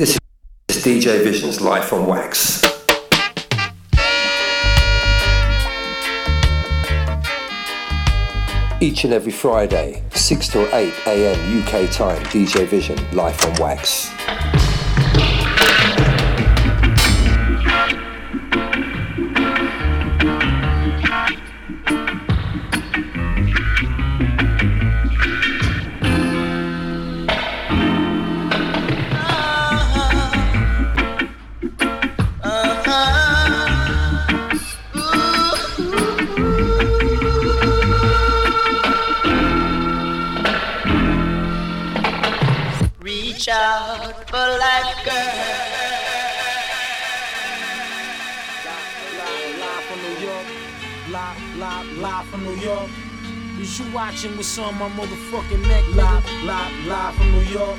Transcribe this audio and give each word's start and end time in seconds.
This 0.00 0.16
is 0.70 0.82
DJ 0.82 1.22
Vision's 1.22 1.60
Life 1.60 1.92
on 1.92 2.06
Wax. 2.06 2.64
Each 8.80 9.04
and 9.04 9.12
every 9.12 9.30
Friday, 9.30 10.02
6 10.14 10.48
till 10.48 10.66
8 10.74 10.94
am 11.06 11.60
UK 11.60 11.90
time, 11.90 12.22
DJ 12.32 12.66
Vision, 12.66 12.96
Life 13.14 13.44
on 13.44 13.54
Wax. 13.60 14.59
Watching 54.20 54.36
what's 54.36 54.58
on 54.58 54.74
my 54.78 54.88
motherfucking 54.90 55.66
neck, 55.66 55.82
live, 55.94 56.24
live, 56.44 56.86
live 56.86 57.14
from 57.14 57.32
New 57.32 57.40
York. 57.40 57.78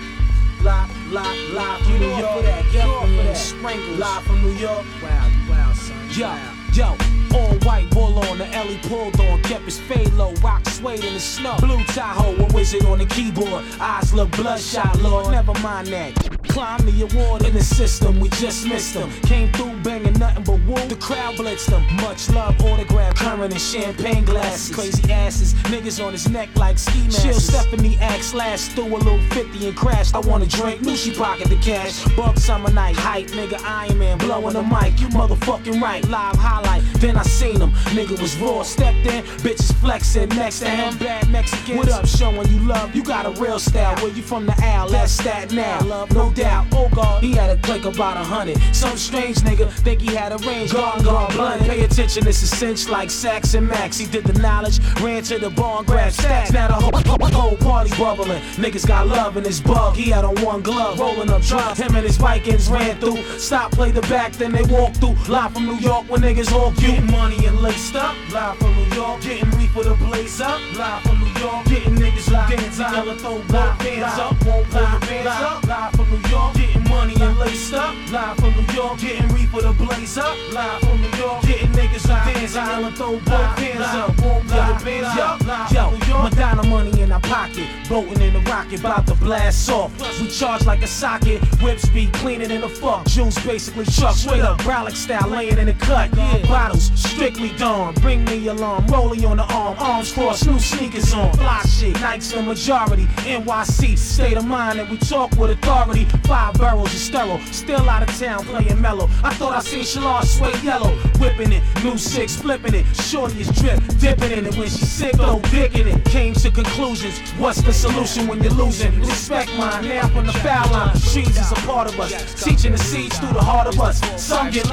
Live, 0.63 1.11
live, 1.11 1.53
live 1.53 1.81
from 1.81 1.99
New 1.99 2.07
York. 2.07 2.45
Get 2.71 2.87
off 2.87 3.03
of 3.03 3.15
that. 3.15 3.37
Sprinkles. 3.37 3.99
Live 3.99 4.23
from 4.23 4.41
New 4.41 4.53
York. 4.53 4.83
Wow, 5.03 5.31
wow, 5.49 5.73
son. 5.73 5.97
Yo, 6.09 6.35
yo. 6.73 6.97
All 7.37 7.53
white 7.59 7.87
bull 7.91 8.17
on 8.25 8.39
the 8.39 8.47
Ellie 8.55 8.79
pulled 8.83 9.19
on, 9.19 9.41
kept 9.43 9.65
his 9.65 9.79
fade 9.79 10.11
low, 10.13 10.33
rock 10.43 10.67
suede 10.67 11.03
in 11.03 11.13
the 11.13 11.19
snow. 11.19 11.57
Blue 11.59 11.83
Tahoe, 11.85 12.35
a 12.35 12.53
wizard 12.53 12.85
on 12.85 12.97
the 12.97 13.05
keyboard. 13.05 13.63
Eyes 13.79 14.11
look 14.11 14.31
bloodshot, 14.31 14.99
Lord, 14.99 15.31
never 15.31 15.53
mind 15.59 15.87
that. 15.87 16.30
Climb 16.51 16.85
the 16.85 17.01
award 17.03 17.45
in 17.45 17.53
the 17.53 17.63
system, 17.63 18.19
we 18.19 18.27
just 18.29 18.67
missed 18.67 18.93
them. 18.93 19.09
Came 19.21 19.49
through 19.53 19.73
banging 19.83 20.13
nothing 20.19 20.43
but 20.43 20.59
wool, 20.67 20.85
the 20.87 20.97
crowd 20.97 21.35
blitzed 21.35 21.67
them. 21.67 21.81
Much 21.95 22.29
love, 22.29 22.59
autograph, 22.61 23.15
current 23.15 23.53
and 23.53 23.61
champagne 23.61 24.25
glasses. 24.25 24.75
Crazy 24.75 25.11
asses, 25.11 25.53
niggas 25.71 26.05
on 26.05 26.11
his 26.11 26.27
neck 26.29 26.49
like 26.57 26.77
ski 26.77 27.03
masks. 27.03 27.23
Chill 27.23 27.39
Stephanie 27.39 27.97
X 28.01 28.33
last 28.33 28.71
threw 28.71 28.85
a 28.85 28.97
little 28.97 29.21
50 29.29 29.65
and 29.65 29.77
crashed. 29.77 30.13
I 30.13 30.19
want 30.19 30.43
a 30.43 30.47
drink, 30.47 30.81
knew 30.81 30.97
she 30.97 31.13
pocket 31.13 31.47
the 31.47 31.55
cash. 31.55 32.03
Bug 32.17 32.37
summer 32.37 32.71
night, 32.71 32.97
hype, 32.97 33.27
nigga, 33.27 33.61
Iron 33.63 33.97
Man, 33.97 34.17
blowing 34.17 34.53
the 34.53 34.63
mic. 34.63 34.99
You 34.99 35.07
motherfucking 35.07 35.81
right, 35.81 36.03
live 36.09 36.35
highlight. 36.35 36.83
Then 37.01 37.17
I 37.17 37.23
seen 37.23 37.59
him. 37.59 37.71
Nigga 37.97 38.21
was 38.21 38.37
raw, 38.37 38.61
stepped 38.61 39.07
in, 39.07 39.23
bitches 39.41 39.73
flexing 39.77 40.29
next 40.29 40.59
to 40.59 40.69
him. 40.69 40.95
Bad 40.99 41.27
Mexicans. 41.29 41.77
What 41.79 41.89
up, 41.89 42.05
showing 42.05 42.47
you 42.49 42.59
love? 42.59 42.95
You 42.95 43.03
got 43.03 43.25
a 43.25 43.31
real 43.41 43.57
style. 43.57 43.95
Where 44.03 44.13
you 44.13 44.21
from 44.21 44.45
the 44.45 44.53
Al? 44.63 44.87
That's 44.87 45.17
that 45.23 45.51
now. 45.51 45.81
Love, 45.81 46.11
no 46.13 46.31
doubt. 46.31 46.67
Oh 46.73 46.89
God, 46.89 47.23
he 47.23 47.31
had 47.31 47.49
a 47.49 47.59
click 47.63 47.85
about 47.85 48.17
a 48.17 48.23
hundred. 48.23 48.61
Some 48.71 48.97
strange 48.97 49.37
nigga 49.37 49.67
think 49.71 49.99
he 49.99 50.13
had 50.15 50.31
a 50.31 50.37
range. 50.47 50.73
Gone, 50.73 51.03
gone, 51.03 51.31
blunt. 51.31 51.63
Pay 51.63 51.83
attention, 51.83 52.27
it's 52.27 52.43
a 52.43 52.47
cinch 52.47 52.87
like 52.87 53.09
Sax 53.09 53.55
and 53.55 53.67
Max. 53.67 53.97
He 53.97 54.05
did 54.05 54.23
the 54.23 54.39
knowledge, 54.39 54.79
ran 55.01 55.23
to 55.23 55.39
the 55.39 55.49
bar 55.49 55.79
and 55.79 55.87
grabbed 55.87 56.13
stacks. 56.13 56.51
Now 56.51 56.67
the 56.67 56.73
whole, 56.73 57.29
whole 57.31 57.57
party 57.57 57.89
bubbling. 57.97 58.41
Niggas 58.57 58.87
got 58.87 59.07
love 59.07 59.37
in 59.37 59.43
his 59.43 59.59
bug. 59.59 59.95
He 59.95 60.11
had 60.11 60.23
on 60.23 60.39
one 60.43 60.61
glove, 60.61 60.99
rolling 60.99 61.31
up 61.31 61.41
drugs. 61.41 61.79
Him 61.79 61.95
and 61.95 62.05
his 62.05 62.17
Vikings 62.17 62.69
ran 62.69 62.99
through. 62.99 63.23
Stop, 63.39 63.71
play 63.71 63.89
the 63.89 64.01
back, 64.01 64.33
then 64.33 64.51
they 64.51 64.63
walk 64.63 64.93
through. 64.93 65.15
Live 65.27 65.53
from 65.53 65.65
New 65.65 65.77
York 65.77 66.07
when 66.07 66.21
niggas 66.21 66.51
all 66.51 66.71
cute 66.95 67.11
money 67.11 67.45
and 67.45 67.59
laced 67.59 67.95
up. 67.95 68.15
Live 68.31 68.57
from 68.57 68.75
New 68.75 68.95
York, 68.95 69.21
getting 69.21 69.49
reefer 69.51 69.83
to 69.83 69.95
blaze 69.95 70.41
up. 70.41 70.59
Live 70.75 71.03
from 71.03 71.19
New 71.19 71.39
York, 71.39 71.65
getting 71.65 71.95
niggas 71.95 72.27
who 72.27 72.55
dance 72.55 72.79
yellow 72.79 73.15
throw 73.15 73.39
both 73.39 73.81
hands 73.81 74.19
up. 74.19 74.45
Won't 74.45 74.69
pull 74.69 74.81
your 74.81 74.99
pants 74.99 75.41
up. 75.41 75.63
Live 75.67 75.93
from 75.93 76.09
New 76.09 76.29
York, 76.29 76.53
getting 76.55 76.83
money 77.01 77.15
and 77.19 77.37
laced 77.39 77.73
up. 77.73 77.95
Live 78.11 78.37
from 78.37 78.53
New 78.55 78.73
York, 78.73 78.99
getting 78.99 79.27
reefer 79.29 79.61
to 79.61 79.73
blaze 79.73 80.17
up. 80.17 80.37
Live 80.51 80.81
from 80.81 81.01
New 81.01 81.17
York, 81.17 81.41
getting 81.41 81.69
niggas 81.69 82.05
who 82.07 82.33
dance 82.33 82.55
and 82.55 82.67
yellow 82.67 82.91
throw 82.91 83.13
both 83.13 83.59
hands 83.59 83.95
up. 84.01 84.09
Won't 84.21 84.47
pull 84.47 84.67
your 84.67 84.79
pants 84.79 85.19
up. 85.19 85.71
Yo, 85.71 85.91
yo, 86.07 86.23
Madonna 86.23 86.63
money 86.67 87.01
in 87.01 87.11
our 87.11 87.19
pocket, 87.21 87.67
boating 87.89 88.21
in 88.21 88.33
the 88.33 88.39
rocket, 88.41 88.81
about 88.81 89.07
to 89.07 89.15
blast 89.15 89.69
off. 89.69 89.91
We 90.19 90.27
charge 90.27 90.65
like 90.65 90.83
a 90.83 90.87
socket, 90.87 91.41
whips 91.61 91.89
be 91.89 92.07
cleaner 92.21 92.47
than 92.47 92.63
a 92.63 92.69
fuck. 92.69 93.07
Juice 93.07 93.43
basically 93.45 93.85
truck, 93.85 94.15
straight 94.15 94.41
up, 94.41 94.59
Brolic 94.59 94.95
style, 94.95 95.27
laying 95.29 95.57
in 95.57 95.65
the 95.65 95.73
cut. 95.73 96.11
Bottles 96.47 96.91
strictly 96.93 97.49
dawn. 97.57 97.95
Bring 97.95 98.23
me 98.25 98.47
alarm, 98.47 98.85
rolling 98.87 99.25
on 99.25 99.37
the 99.37 99.43
arm, 99.53 99.75
arms 99.79 100.13
crossed, 100.13 100.47
new 100.47 100.59
sneakers 100.59 101.13
on. 101.13 101.33
Fly 101.33 101.61
shit, 101.63 101.95
Nikes 101.95 102.33
the 102.33 102.43
majority. 102.43 103.05
NYC, 103.25 103.97
state 103.97 104.37
of 104.37 104.45
mind, 104.45 104.79
and 104.79 104.89
we 104.89 104.97
talk 104.97 105.31
with 105.37 105.51
authority. 105.51 106.05
Five 106.25 106.53
barrels 106.59 106.90
sterile, 106.97 107.39
still 107.51 107.89
out 107.89 108.03
of 108.07 108.19
town 108.19 108.45
playing 108.45 108.81
mellow. 108.81 109.09
I 109.23 109.33
thought 109.33 109.53
I 109.53 109.61
seen 109.61 109.83
Shalon 109.83 110.23
sway 110.25 110.53
yellow, 110.63 110.91
whipping 111.19 111.51
it, 111.51 111.63
new 111.83 111.97
six, 111.97 112.35
flipping 112.35 112.73
it. 112.73 112.85
Shorty 112.95 113.41
is 113.41 113.49
drip, 113.59 113.79
dipping 113.99 114.31
in 114.31 114.45
it 114.45 114.55
when 114.55 114.69
she 114.69 114.85
sick, 114.85 115.13
though, 115.13 115.39
digging 115.51 115.87
it. 115.87 116.05
Came 116.05 116.33
to 116.35 116.51
conclusions, 116.51 117.19
what's 117.37 117.61
the 117.61 117.73
solution 117.73 118.27
when 118.27 118.41
you're 118.43 118.53
losing? 118.53 118.97
Respect 118.99 119.51
mine, 119.57 119.87
now 119.87 120.07
from 120.09 120.25
the 120.25 120.33
foul 120.33 120.71
line. 120.71 120.95
Streets 120.95 121.37
is 121.39 121.51
a 121.51 121.55
part 121.67 121.87
of 121.87 121.99
us, 121.99 122.43
teaching 122.43 122.71
the 122.71 122.77
seeds 122.77 123.17
through 123.19 123.33
the 123.33 123.41
heart 123.41 123.67
of 123.67 123.79
us. 123.79 123.99
Some 124.21 124.51
get 124.51 124.71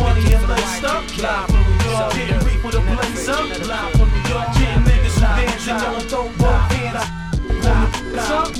money 0.00 0.34
and 0.34 0.48
laced 0.48 0.84
up, 0.84 1.04
live 1.18 1.46
from 1.48 1.62
New 1.78 1.90
York, 1.90 2.12
getting 2.14 2.46
reef 2.46 2.64
with 2.64 2.74
a 2.74 2.80
blaze 2.80 3.28
up, 3.28 3.46
live 3.68 3.92
from 3.92 4.08
New 4.10 4.22
York, 4.28 4.48
getting 4.54 4.84
niggas 4.84 5.14
who 5.14 5.20
dance 5.20 5.68
and 5.68 5.80
yellow 5.82 6.00
throw 6.00 6.24
both 6.38 6.72
hands 6.72 6.96
up. 6.96 8.54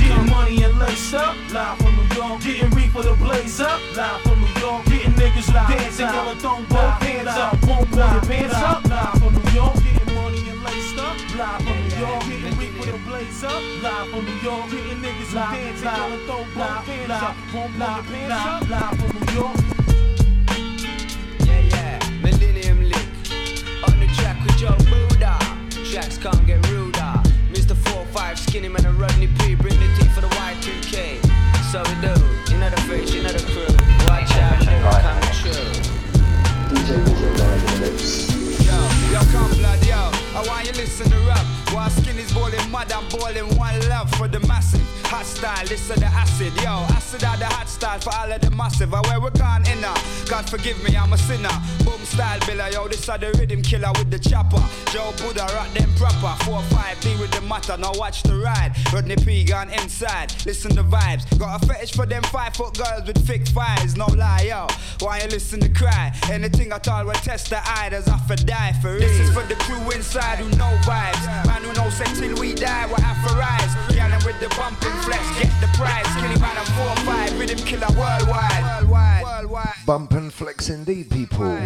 Getting 0.00 0.26
money 0.30 0.62
and 0.62 0.69
up, 1.14 1.36
live 1.52 1.78
from 1.78 1.96
New 1.96 2.14
York, 2.14 2.40
getting 2.42 2.70
reef 2.70 2.94
with 2.94 3.06
a 3.06 3.14
blaze 3.14 3.60
up, 3.60 3.80
live 3.96 4.20
from 4.22 4.40
New 4.40 4.60
York, 4.60 4.84
getting 4.86 5.12
niggas 5.12 5.52
dance 5.52 6.00
and 6.00 6.14
yellow 6.14 6.34
throw 6.34 6.56
both 6.68 7.02
hands 7.02 7.28
up. 7.28 7.54
Won't 7.66 7.90
pull 7.90 7.98
your 7.98 8.22
pants 8.22 8.54
up, 8.54 8.84
live 8.88 9.18
from 9.18 9.34
New 9.34 9.50
York, 9.50 9.74
getting 9.82 10.14
money 10.14 10.48
and 10.48 10.62
laced 10.62 10.98
up, 10.98 11.16
live 11.36 11.62
from 11.62 11.76
New 11.82 11.96
York, 11.96 12.22
getting 12.24 12.58
reef 12.58 12.78
with 12.80 12.94
a 12.94 12.98
blaze 13.08 13.44
up, 13.44 13.62
live 13.82 14.08
from 14.10 14.24
New 14.24 14.38
York, 14.42 14.70
getting 14.70 14.98
niggas 15.02 15.32
dance 15.34 15.82
and 15.82 15.96
yellow 15.96 16.18
throw 16.26 16.44
both 16.54 16.86
hands 16.86 17.10
up. 17.10 17.36
Won't 17.54 17.72
pull 17.78 17.94
your 17.94 18.04
pants 18.04 18.46
up, 18.46 18.70
live 18.70 18.98
from 18.98 19.26
New 19.26 19.40
York. 19.40 19.80
Joe 24.60 24.76
Buddha. 24.90 25.38
Tracks 25.90 26.18
can't 26.18 26.46
get 26.46 26.68
ruder. 26.68 27.14
Mr. 27.50 27.74
4-5, 27.74 28.36
skinny 28.36 28.68
man 28.68 28.84
and 28.84 29.00
Rodney 29.00 29.26
P. 29.38 29.54
Style, 45.40 45.64
listen 45.70 45.98
the 45.98 46.04
acid. 46.04 46.52
Yo, 46.56 46.84
acid 46.92 47.24
are 47.24 47.36
the 47.38 47.46
hot 47.46 47.66
style 47.66 47.98
for 47.98 48.14
all 48.14 48.30
of 48.30 48.42
the 48.42 48.50
massive. 48.50 48.92
I 48.92 49.00
wear 49.08 49.18
we 49.20 49.30
gone 49.30 49.66
inner. 49.68 49.94
God 50.28 50.44
forgive 50.50 50.76
me, 50.84 50.94
I'm 50.94 51.14
a 51.14 51.16
sinner. 51.16 51.48
Boom 51.82 52.04
style 52.04 52.38
billa, 52.40 52.70
yo, 52.70 52.86
this 52.88 53.08
are 53.08 53.16
the 53.16 53.32
rhythm 53.32 53.62
killer 53.62 53.90
with 53.96 54.10
the 54.10 54.18
chopper. 54.18 54.62
Joe 54.92 55.14
Buddha 55.16 55.48
rock 55.56 55.72
them 55.72 55.88
proper. 55.96 56.36
4-5, 56.44 57.02
be 57.02 57.18
with 57.18 57.30
the 57.30 57.40
matter, 57.40 57.78
now 57.78 57.90
watch 57.94 58.22
the 58.22 58.36
ride. 58.36 58.76
Rodney 58.92 59.16
P 59.16 59.42
gone 59.42 59.70
inside, 59.70 60.30
listen 60.44 60.74
the 60.74 60.82
vibes. 60.82 61.24
Got 61.38 61.64
a 61.64 61.66
fetish 61.66 61.92
for 61.92 62.04
them 62.04 62.22
five 62.24 62.54
foot 62.54 62.76
girls 62.76 63.06
with 63.06 63.26
thick 63.26 63.48
thighs, 63.48 63.96
no 63.96 64.08
lie, 64.08 64.44
yo. 64.46 64.66
Why 64.98 65.22
you 65.22 65.28
listen 65.28 65.58
to 65.60 65.70
cry? 65.70 66.12
Anything 66.30 66.70
at 66.72 66.86
all 66.86 67.06
will 67.06 67.14
test 67.14 67.48
the 67.48 67.60
eye, 67.64 67.88
there's 67.88 68.08
I 68.08 68.18
for 68.28 68.36
die 68.36 68.74
for 68.82 68.92
real. 68.92 69.00
This 69.00 69.18
is 69.20 69.30
for 69.32 69.44
the 69.44 69.54
crew 69.54 69.90
inside 69.92 70.40
who 70.40 70.50
know 70.58 70.76
vibes. 70.84 71.46
Man 71.46 71.62
who 71.64 71.72
know 71.72 71.88
say 71.88 72.04
till 72.20 72.38
we 72.38 72.52
die, 72.52 72.86
we 72.88 73.00
have 73.00 73.26
to 73.26 73.34
rise. 73.36 73.89
With 74.30 74.38
the 74.38 74.48
bumping 74.56 74.92
flex, 75.02 75.26
get 75.42 75.50
the 75.60 75.66
prize. 75.76 76.06
Skinny 76.06 76.38
man 76.38 76.56
a 76.56 76.60
4-5, 76.60 77.40
rhythm 77.40 77.58
killer 77.66 77.88
worldwide. 77.98 78.62
Worldwide. 78.62 79.24
Worldwide. 79.24 79.74
Bump 79.84 80.12
and 80.12 80.32
flex 80.32 80.70
indeed, 80.70 81.10
people. 81.10 81.58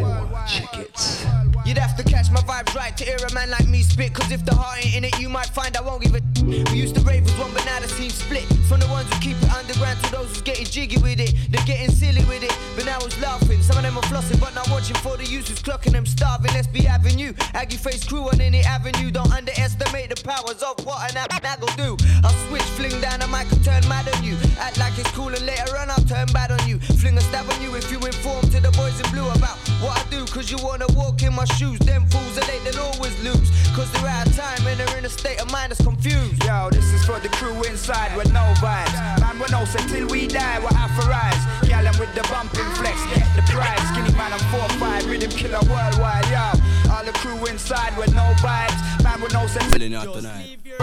Check 0.49 0.79
it. 0.79 1.27
You'd 1.67 1.77
have 1.77 1.95
to 1.99 2.03
catch 2.03 2.31
my 2.31 2.41
vibes 2.41 2.75
right 2.75 2.97
to 2.97 3.05
hear 3.05 3.19
a 3.19 3.35
man 3.35 3.51
like 3.51 3.69
me 3.69 3.83
spit. 3.83 4.15
Cause 4.15 4.33
if 4.33 4.47
the 4.47 4.55
heart 4.55 4.83
ain't 4.83 4.97
in 4.97 5.05
it, 5.05 5.21
you 5.21 5.29
might 5.29 5.49
find 5.49 5.77
I 5.77 5.83
won't 5.83 6.03
give 6.03 6.15
a 6.15 6.21
We 6.43 6.79
used 6.79 6.95
to 6.97 7.01
rave 7.03 7.25
as 7.25 7.39
one, 7.39 7.53
but 7.53 7.65
now 7.65 7.81
the 7.81 7.89
scene 7.89 8.11
split. 8.11 8.45
From 8.69 8.81
the 8.81 8.89
ones 8.89 9.13
who 9.13 9.21
keep 9.21 9.37
it 9.41 9.51
underground 9.51 10.03
to 10.05 10.13
those 10.13 10.29
who's 10.29 10.43
getting 10.43 10.67
jiggy 10.67 10.99
with 10.99 11.21
it. 11.21 11.35
They're 11.51 11.65
getting 11.65 11.91
silly 11.91 12.25
with 12.25 12.43
it, 12.43 12.57
but 12.77 12.85
now 12.85 12.99
it's 12.99 13.21
laughing. 13.21 13.63
Some 13.63 13.77
of 13.77 13.83
them 13.83 13.97
are 13.97 14.09
flossing, 14.11 14.41
but 14.41 14.55
not 14.55 14.69
watching 14.71 14.97
for 14.97 15.17
the 15.17 15.25
youth 15.25 15.49
who's 15.49 15.63
clocking 15.63 15.93
them 15.93 16.07
starving. 16.07 16.51
Be 16.75 16.83
having 16.83 17.21
you. 17.21 17.35
Aggie 17.55 17.77
face 17.77 18.03
crew 18.03 18.29
on 18.29 18.41
any 18.41 18.61
avenue. 18.63 19.11
Don't 19.11 19.33
underestimate 19.33 20.11
the 20.11 20.21
powers 20.25 20.61
of 20.63 20.85
what 20.85 20.99
an 21.15 21.23
go 21.61 21.69
do. 21.77 21.97
I'll 22.25 22.35
switch, 22.49 22.67
fling 22.75 23.01
down 23.01 23.21
the 23.21 23.29
mic 23.29 23.47
and 23.53 23.63
turn 23.65 23.87
mad 23.89 24.09
on 24.09 24.25
you. 24.25 24.37
Act 24.59 24.79
like 24.79 24.99
it's 24.99 25.11
cool 25.13 25.29
and 25.29 25.47
later 25.47 25.77
on 25.79 25.91
I'll 25.91 26.03
turn 26.05 26.27
bad 26.33 26.51
on 26.51 26.67
you. 26.67 26.81
Fling 26.99 27.17
a 27.17 27.21
stab 27.21 27.49
on 27.49 27.63
you 27.63 27.75
if 27.77 27.91
you 27.93 27.99
inform 27.99 28.43
to 28.51 28.61
the 28.61 28.73
boys 28.73 28.99
in 28.99 29.07
blue 29.13 29.29
about 29.31 29.57
what 29.79 29.95
I 29.95 30.03
do. 30.11 30.27
Cause 30.27 30.51
you 30.51 30.59
wanna 30.63 30.87
walk 30.95 31.23
in 31.23 31.33
my 31.33 31.45
shoes. 31.57 31.79
Them 31.79 32.07
fools 32.09 32.39
are 32.39 32.47
late, 32.51 32.63
they'll 32.65 32.83
always 32.83 33.15
lose. 33.23 33.51
Cause 33.77 33.91
they're 33.93 34.11
out 34.11 34.27
of 34.27 34.37
time 34.37 34.67
and 34.67 34.81
they're 34.81 34.99
in 34.99 35.05
a 35.05 35.09
state 35.09 35.41
of 35.41 35.51
mind 35.53 35.71
that's 35.71 35.83
confused. 35.83 36.34
Yo, 36.43 36.69
this 36.71 36.93
is 36.93 37.05
for 37.05 37.21
the 37.21 37.29
crew 37.29 37.55
inside 37.65 38.17
with 38.17 38.33
no 38.33 38.43
vibes. 38.59 38.93
Man, 39.21 39.39
we 39.39 39.47
know, 39.53 39.65
say 39.65 39.87
till 39.87 40.09
we 40.09 40.27
die, 40.27 40.59
we're 40.59 40.67
authorized. 40.67 41.69
Gal 41.69 41.87
with 42.01 42.13
the 42.15 42.23
bumping 42.29 42.71
flex, 42.75 42.99
get 43.15 43.29
the 43.37 43.43
prize. 43.53 43.79
Skinny 43.93 44.11
man, 44.17 44.33
I'm 44.33 44.41
4-5, 44.51 45.09
rhythm 45.09 45.31
killer 45.31 45.61
worldwide, 45.71 46.27
yo. 46.29 46.91
All 46.91 47.05
the 47.05 47.13
crew 47.13 47.47
inside 47.47 47.97
with 47.97 48.15
no 48.15 48.27
vibes. 48.43 49.05
Man, 49.05 49.21
we 49.21 49.29
know, 49.29 49.47
say 49.47 49.61
till 49.61 49.83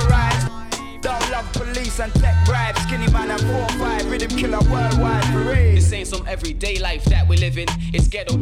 Rise. 0.10 0.71
Don't 1.02 1.32
love 1.32 1.52
police 1.54 2.00
and 2.00 2.14
tech 2.16 2.46
bribes. 2.46 2.80
Skinny 2.84 3.10
man 3.12 3.32
and 3.32 3.42
4-5, 3.42 4.12
rhythm 4.12 4.30
killer 4.38 4.60
worldwide 4.70 5.26
for 5.26 5.40
real. 5.40 5.76
This 5.76 5.92
ain't 5.94 6.08
some 6.08 6.28
everyday 6.28 6.78
life 6.78 7.04
that 7.06 7.28
we 7.28 7.38
live 7.38 7.58
in. 7.58 7.68
It's 7.92 8.08
ghetto. 8.08 8.34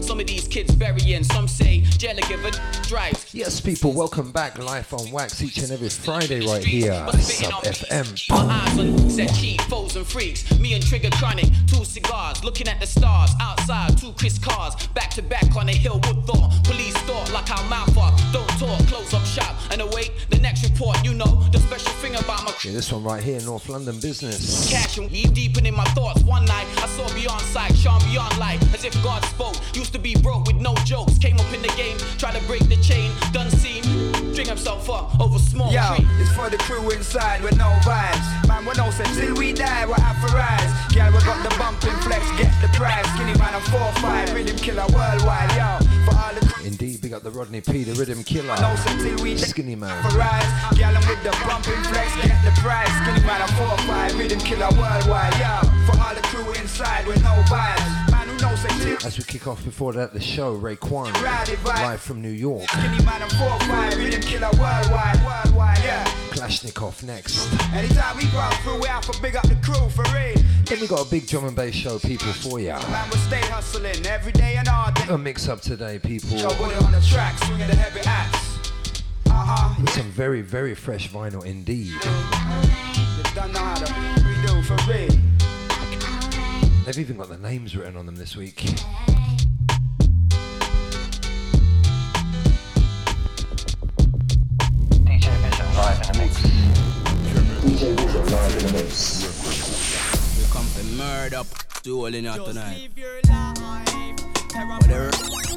Some 0.00 0.18
of 0.18 0.26
these 0.26 0.48
kids 0.48 0.74
burying. 0.74 1.22
Some 1.22 1.46
say 1.46 1.82
Jella 1.82 2.22
give 2.22 2.44
a 2.44 2.50
drives. 2.88 3.32
Yes, 3.32 3.60
people, 3.60 3.92
welcome 3.92 4.32
back. 4.32 4.58
Life 4.58 4.92
on 4.92 5.10
Wax 5.12 5.40
each 5.42 5.58
and 5.58 5.70
every 5.70 5.88
Friday 5.88 6.44
right 6.44 6.64
here. 6.64 7.06
Sub 7.20 7.62
FM. 7.62 8.30
My 8.30 8.52
eyes 8.52 8.78
on 8.78 9.10
set 9.10 9.32
cheap 9.34 9.60
foes 9.62 9.94
and 9.94 10.06
freaks. 10.06 10.58
Me 10.58 10.74
and 10.74 10.84
Trigger 10.84 11.10
Chronic, 11.12 11.46
two 11.66 11.84
cigars, 11.84 12.42
looking 12.42 12.66
at 12.66 12.80
the 12.80 12.86
stars. 12.86 13.30
Outside, 13.40 13.96
two 13.96 14.12
Chris 14.14 14.38
cars, 14.38 14.88
back 14.88 15.10
to 15.10 15.22
back 15.22 15.54
on 15.56 15.68
a 15.68 15.72
hill. 15.72 16.00
Wood 16.06 16.26
thought, 16.26 16.64
police 16.64 16.96
thought 17.06 17.32
like 17.32 17.50
our 17.50 17.68
mouth 17.68 17.96
up. 17.96 18.18
Don't 18.32 18.48
talk, 18.58 18.78
close 18.88 19.14
up 19.14 19.24
shop 19.24 19.54
and 19.70 19.80
await 19.80 20.12
the 20.30 20.38
next 20.38 20.68
report. 20.68 21.04
You 21.04 21.14
know 21.14 21.44
the 21.52 21.58
special 21.58 21.92
thing 22.08 22.24
about 22.24 22.44
my. 22.44 22.52
Yeah, 22.64 22.72
this 22.72 22.92
one 22.92 23.04
right 23.04 23.22
here, 23.22 23.40
North 23.42 23.68
London 23.68 24.00
business. 24.00 24.70
Cash 24.70 24.98
and 24.98 25.10
deep 25.10 25.32
deepening 25.32 25.74
my 25.74 25.84
thoughts. 25.96 26.22
One 26.22 26.44
night 26.44 26.66
I 26.78 26.86
saw 26.88 27.06
beyond 27.14 27.40
sight, 27.42 27.76
shone 27.76 28.00
beyond 28.10 28.36
light, 28.38 28.62
as 28.74 28.84
if 28.84 28.94
God 29.02 29.24
spoke. 29.24 29.56
Used 29.74 29.92
to 29.92 29.98
be 29.98 30.14
broke 30.14 30.46
with 30.46 30.56
no 30.56 30.74
jokes. 30.84 31.18
Came 31.18 31.38
up 31.38 31.52
in 31.52 31.62
the 31.62 31.72
game, 31.76 31.98
tried 32.18 32.34
to 32.34 32.44
break 32.46 32.68
the 32.68 32.76
chain. 32.76 33.12
Done 33.32 33.50
seen, 33.50 33.82
string 34.32 34.48
himself 34.48 34.88
up 34.90 35.20
over 35.20 35.38
small. 35.38 35.72
Yo, 35.72 35.96
it's 36.20 36.32
for 36.32 36.50
the 36.50 36.58
crew 36.58 36.90
inside 36.90 37.42
with 37.42 37.56
no 37.56 37.68
vibes. 37.82 38.48
Man, 38.48 38.64
we 38.64 38.72
no 38.76 38.90
sense 38.90 39.16
till 39.16 39.34
we 39.34 39.52
die, 39.52 39.86
we're 39.86 39.94
authorized. 39.94 40.94
Girl, 40.94 41.12
we 41.12 41.20
got 41.24 41.42
the 41.48 41.54
bumping 41.58 41.96
flex, 42.02 42.24
get 42.38 42.52
the 42.60 42.68
prize. 42.76 43.06
Skinny 43.14 43.36
man, 43.38 43.54
I'm 43.54 43.62
4-5, 43.62 44.34
rhythm 44.34 44.56
killer 44.56 44.86
worldwide. 44.94 45.50
Yo, 45.56 45.78
for 46.04 46.16
all 46.16 46.34
the 46.34 46.47
Indeed, 46.47 46.47
big 47.08 47.16
up 47.16 47.22
the 47.22 47.30
Rodney 47.30 47.62
P, 47.62 47.84
the 47.84 47.94
rhythm 47.94 48.22
killer. 48.22 48.54
No 48.60 48.76
sense 48.76 49.02
till 49.02 49.24
we 49.24 49.36
Skinny 49.38 49.74
man. 49.74 49.90
I'm 50.04 50.94
with 51.08 51.22
the 51.22 51.30
bumping 51.46 51.82
flex, 51.84 52.14
get 52.16 52.44
the 52.44 52.50
prize. 52.60 52.86
Skinny 53.02 53.26
man, 53.26 53.40
I'm 53.40 53.48
4-5, 53.48 54.18
rhythm 54.18 54.38
killer 54.40 54.68
worldwide. 54.76 55.32
Yo, 55.40 55.60
for 55.86 55.98
all 56.02 56.14
the 56.14 56.20
crew 56.28 56.52
inside 56.60 57.06
with 57.06 57.22
no 57.22 57.32
vibes. 57.48 59.06
As 59.06 59.16
we 59.16 59.24
kick 59.24 59.46
off 59.46 59.64
before 59.64 59.92
that, 59.94 60.12
the 60.12 60.20
show, 60.20 60.58
Raekwon, 60.58 61.12
live 61.64 62.00
from 62.00 62.20
New 62.20 62.28
York. 62.28 62.68
Skinny 62.68 63.04
man, 63.04 63.22
I'm 63.22 63.30
4-5, 63.30 63.96
rhythm 63.96 64.20
killer 64.20 64.50
worldwide, 64.58 65.24
worldwide, 65.24 65.78
yeah. 65.78 66.17
Kalashnikov 66.38 67.02
next. 67.02 67.52
Anytime 67.74 68.16
we 68.16 68.22
go 68.26 68.48
through, 68.62 68.80
we 68.80 68.86
have 68.86 69.02
to 69.10 69.20
big 69.20 69.34
up 69.34 69.48
the 69.48 69.56
crew 69.56 69.88
for 69.88 70.04
real. 70.14 70.36
Then 70.66 70.80
we 70.80 70.86
got 70.86 71.04
a 71.04 71.10
big 71.10 71.26
drum 71.26 71.46
and 71.46 71.56
bass 71.56 71.74
show, 71.74 71.98
people, 71.98 72.32
for 72.32 72.60
ya. 72.60 72.78
Man, 72.90 73.10
we 73.10 73.16
stay 73.18 73.40
hustling 73.40 74.06
every 74.06 74.30
day 74.30 74.54
and 74.56 74.68
all 74.68 74.92
day. 74.92 75.02
A 75.08 75.18
mix 75.18 75.48
up 75.48 75.60
today, 75.60 75.98
people. 75.98 76.38
Show 76.38 76.50
put 76.50 76.70
it 76.70 76.80
on 76.80 76.92
the 76.92 77.00
track, 77.00 77.36
swinging 77.38 77.66
the 77.66 77.74
heavy 77.74 78.00
axe. 78.06 78.58
Uh-huh. 79.26 79.74
With 79.80 79.90
some 79.90 80.10
very, 80.12 80.42
very 80.42 80.76
fresh 80.76 81.10
vinyl 81.10 81.44
indeed. 81.44 81.88
You 81.88 83.24
don't 83.34 83.52
know 83.52 83.58
how 83.58 83.74
to 83.74 83.92
redo 84.22 84.64
for 84.64 84.76
real. 84.88 85.10
They've 86.84 87.00
even 87.00 87.16
got 87.16 87.30
the 87.30 87.38
names 87.38 87.76
written 87.76 87.96
on 87.96 88.06
them 88.06 88.14
this 88.14 88.36
week. 88.36 88.64
Live 95.78 96.00
in 96.00 96.06
the 96.12 96.18
mix. 96.18 96.34
DJ 97.62 97.94
Vision 97.96 98.24
live 98.32 98.52
in 98.58 98.66
the 98.66 98.72
mix. 98.72 98.92
We 100.36 100.42
come 100.52 100.66
for 100.66 100.84
murder, 100.96 101.42
do 101.82 101.98
all 102.00 102.12
in 102.12 102.24
here 102.24 102.32
tonight. 102.44 102.90
Whatever 104.80 105.10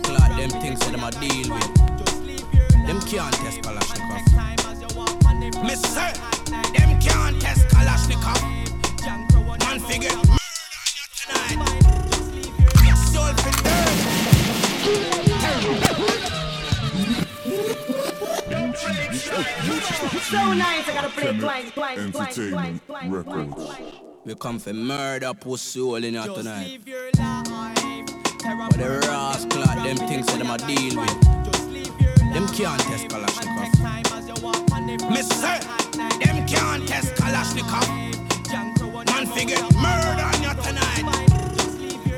clock 0.03 0.37
them 0.37 0.51
things 0.61 0.79
that 0.81 0.91
them 0.91 1.03
a 1.03 1.11
deal 1.11 1.49
with. 1.51 1.69
Them 2.85 2.99
can't 3.09 3.33
test 3.33 3.61
Kalashnikov. 3.61 4.21
Miss 5.65 5.81
sir, 5.81 6.13
them 6.77 6.99
can't 7.01 7.41
test 7.41 7.67
Kalashnikov. 7.69 8.39
Man 9.59 9.79
figure 9.79 10.40
So 20.31 20.53
nice, 20.53 20.87
I 20.87 20.93
gotta 20.93 21.09
play 21.09 21.37
twice, 21.37 21.71
twice, 21.71 22.11
twice, 22.11 22.35
twice, 22.35 22.79
twice, 22.87 23.23
twice. 23.25 23.53
We 24.23 24.33
come 24.35 24.59
for 24.59 24.71
murder, 24.71 25.33
pussy 25.33 25.81
all 25.81 25.95
in 25.95 26.13
here 26.13 26.23
tonight. 26.23 26.79
Whatever 28.69 29.03
ass 29.11 29.43
clock 29.43 29.75
them 29.83 29.97
things 29.97 30.25
that 30.27 30.37
them 30.37 30.49
a 30.49 30.57
deal 30.57 30.95
with. 31.01 31.21
Them 32.31 32.47
can't 32.47 32.79
test 32.79 33.09
Kalashnikov. 33.09 33.67
Miss 35.11 35.27
sir, 35.27 35.59
them 36.23 36.45
can't 36.47 36.87
test 36.87 37.13
Kalashnikov. 37.15 37.85
Man 39.07 39.25
figure 39.27 39.61
murder 39.75 40.23
on 40.23 40.41
you 40.41 40.53
tonight. 40.63 41.03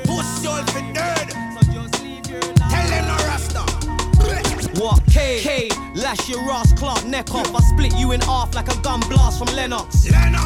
Pussy 0.04 0.46
all 0.46 0.62
for 0.66 0.82
dirt. 0.92 1.30
Tell 2.70 2.88
them 2.90 3.06
no 3.08 3.16
rasta. 3.26 3.62
What? 4.80 5.02
K, 5.10 5.40
K, 5.42 5.68
lash 6.14 6.28
your 6.28 6.50
ass, 6.50 6.72
Clark, 6.72 7.04
neck 7.06 7.34
off. 7.34 7.54
I 7.54 7.60
split 7.60 7.94
you 7.96 8.12
in 8.12 8.20
half 8.20 8.54
like 8.54 8.68
a 8.68 8.80
gun 8.80 9.00
blast 9.08 9.38
from 9.38 9.54
Lennox. 9.54 10.10
Lennox. 10.10 10.44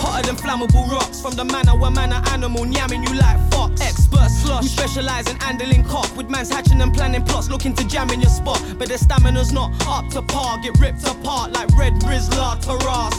Hotter 0.00 0.26
than 0.26 0.36
flammable 0.36 0.88
rocks 0.90 1.20
from 1.20 1.34
the 1.34 1.44
manor 1.44 1.76
where 1.76 1.90
man 1.90 2.12
are 2.12 2.22
animal, 2.28 2.64
yamming 2.64 3.08
you 3.08 3.14
like 3.18 3.38
fox. 3.50 3.80
Expert 3.80 4.28
slush, 4.28 4.62
we 4.62 4.68
specialize 4.68 5.28
in 5.30 5.36
handling 5.36 5.84
cock 5.84 6.14
with 6.16 6.28
man's 6.28 6.50
hatching 6.50 6.80
and 6.80 6.92
planning 6.92 7.24
plots, 7.24 7.48
looking 7.48 7.74
to 7.74 7.86
jam 7.86 8.10
in 8.10 8.20
your 8.20 8.30
spot. 8.30 8.62
But 8.78 8.88
their 8.88 8.98
stamina's 8.98 9.52
not 9.52 9.72
up 9.86 10.08
to 10.10 10.22
par, 10.22 10.58
get 10.62 10.78
ripped 10.80 11.06
apart 11.06 11.52
like 11.52 11.68
Red 11.78 11.94
Rizzler 12.02 12.60
Taras. 12.60 13.16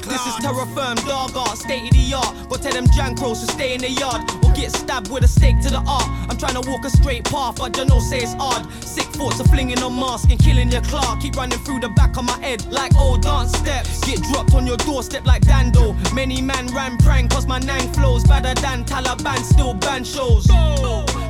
This 0.00 0.26
is 0.26 0.34
terra 0.36 0.66
firm, 0.74 0.96
dog 1.06 1.36
art, 1.36 1.58
state 1.58 1.84
of 1.84 1.90
the 1.90 2.14
art. 2.14 2.34
Go 2.48 2.56
tell 2.56 2.72
them 2.72 2.86
jankros 2.86 3.46
to 3.46 3.52
stay 3.52 3.74
in 3.74 3.80
the 3.80 3.90
yard 3.90 4.22
or 4.44 4.49
get 4.54 4.72
stabbed 4.72 5.10
with 5.10 5.24
a 5.24 5.28
stake 5.28 5.60
to 5.62 5.70
the 5.70 5.82
art. 5.86 6.08
I'm 6.28 6.36
trying 6.36 6.60
to 6.60 6.70
walk 6.70 6.84
a 6.84 6.90
straight 6.90 7.24
path, 7.24 7.56
but 7.56 7.76
you 7.76 7.84
know 7.84 8.00
say 8.00 8.18
it's 8.18 8.34
hard. 8.34 8.70
Sick 8.82 9.06
thoughts 9.06 9.40
of 9.40 9.46
flinging 9.46 9.82
on 9.82 9.98
mask 9.98 10.30
and 10.30 10.38
killing 10.38 10.70
your 10.70 10.82
Clark. 10.82 11.20
Keep 11.20 11.36
running 11.36 11.58
through 11.60 11.80
the 11.80 11.88
back 11.90 12.16
of 12.16 12.24
my 12.24 12.38
head 12.38 12.64
like 12.70 12.94
old 12.96 13.22
dance 13.22 13.56
steps. 13.56 14.00
Get 14.04 14.22
dropped 14.24 14.54
on 14.54 14.66
your 14.66 14.76
doorstep 14.78 15.24
like 15.24 15.42
Dando. 15.42 15.94
Many 16.14 16.40
man 16.40 16.66
ran 16.68 16.96
prank 16.98 17.30
cause 17.30 17.46
my 17.46 17.58
nine 17.58 17.92
flows 17.92 18.24
better 18.24 18.54
than 18.60 18.84
Taliban, 18.84 19.42
still 19.42 19.74
ban 19.74 20.04
shows. 20.04 20.46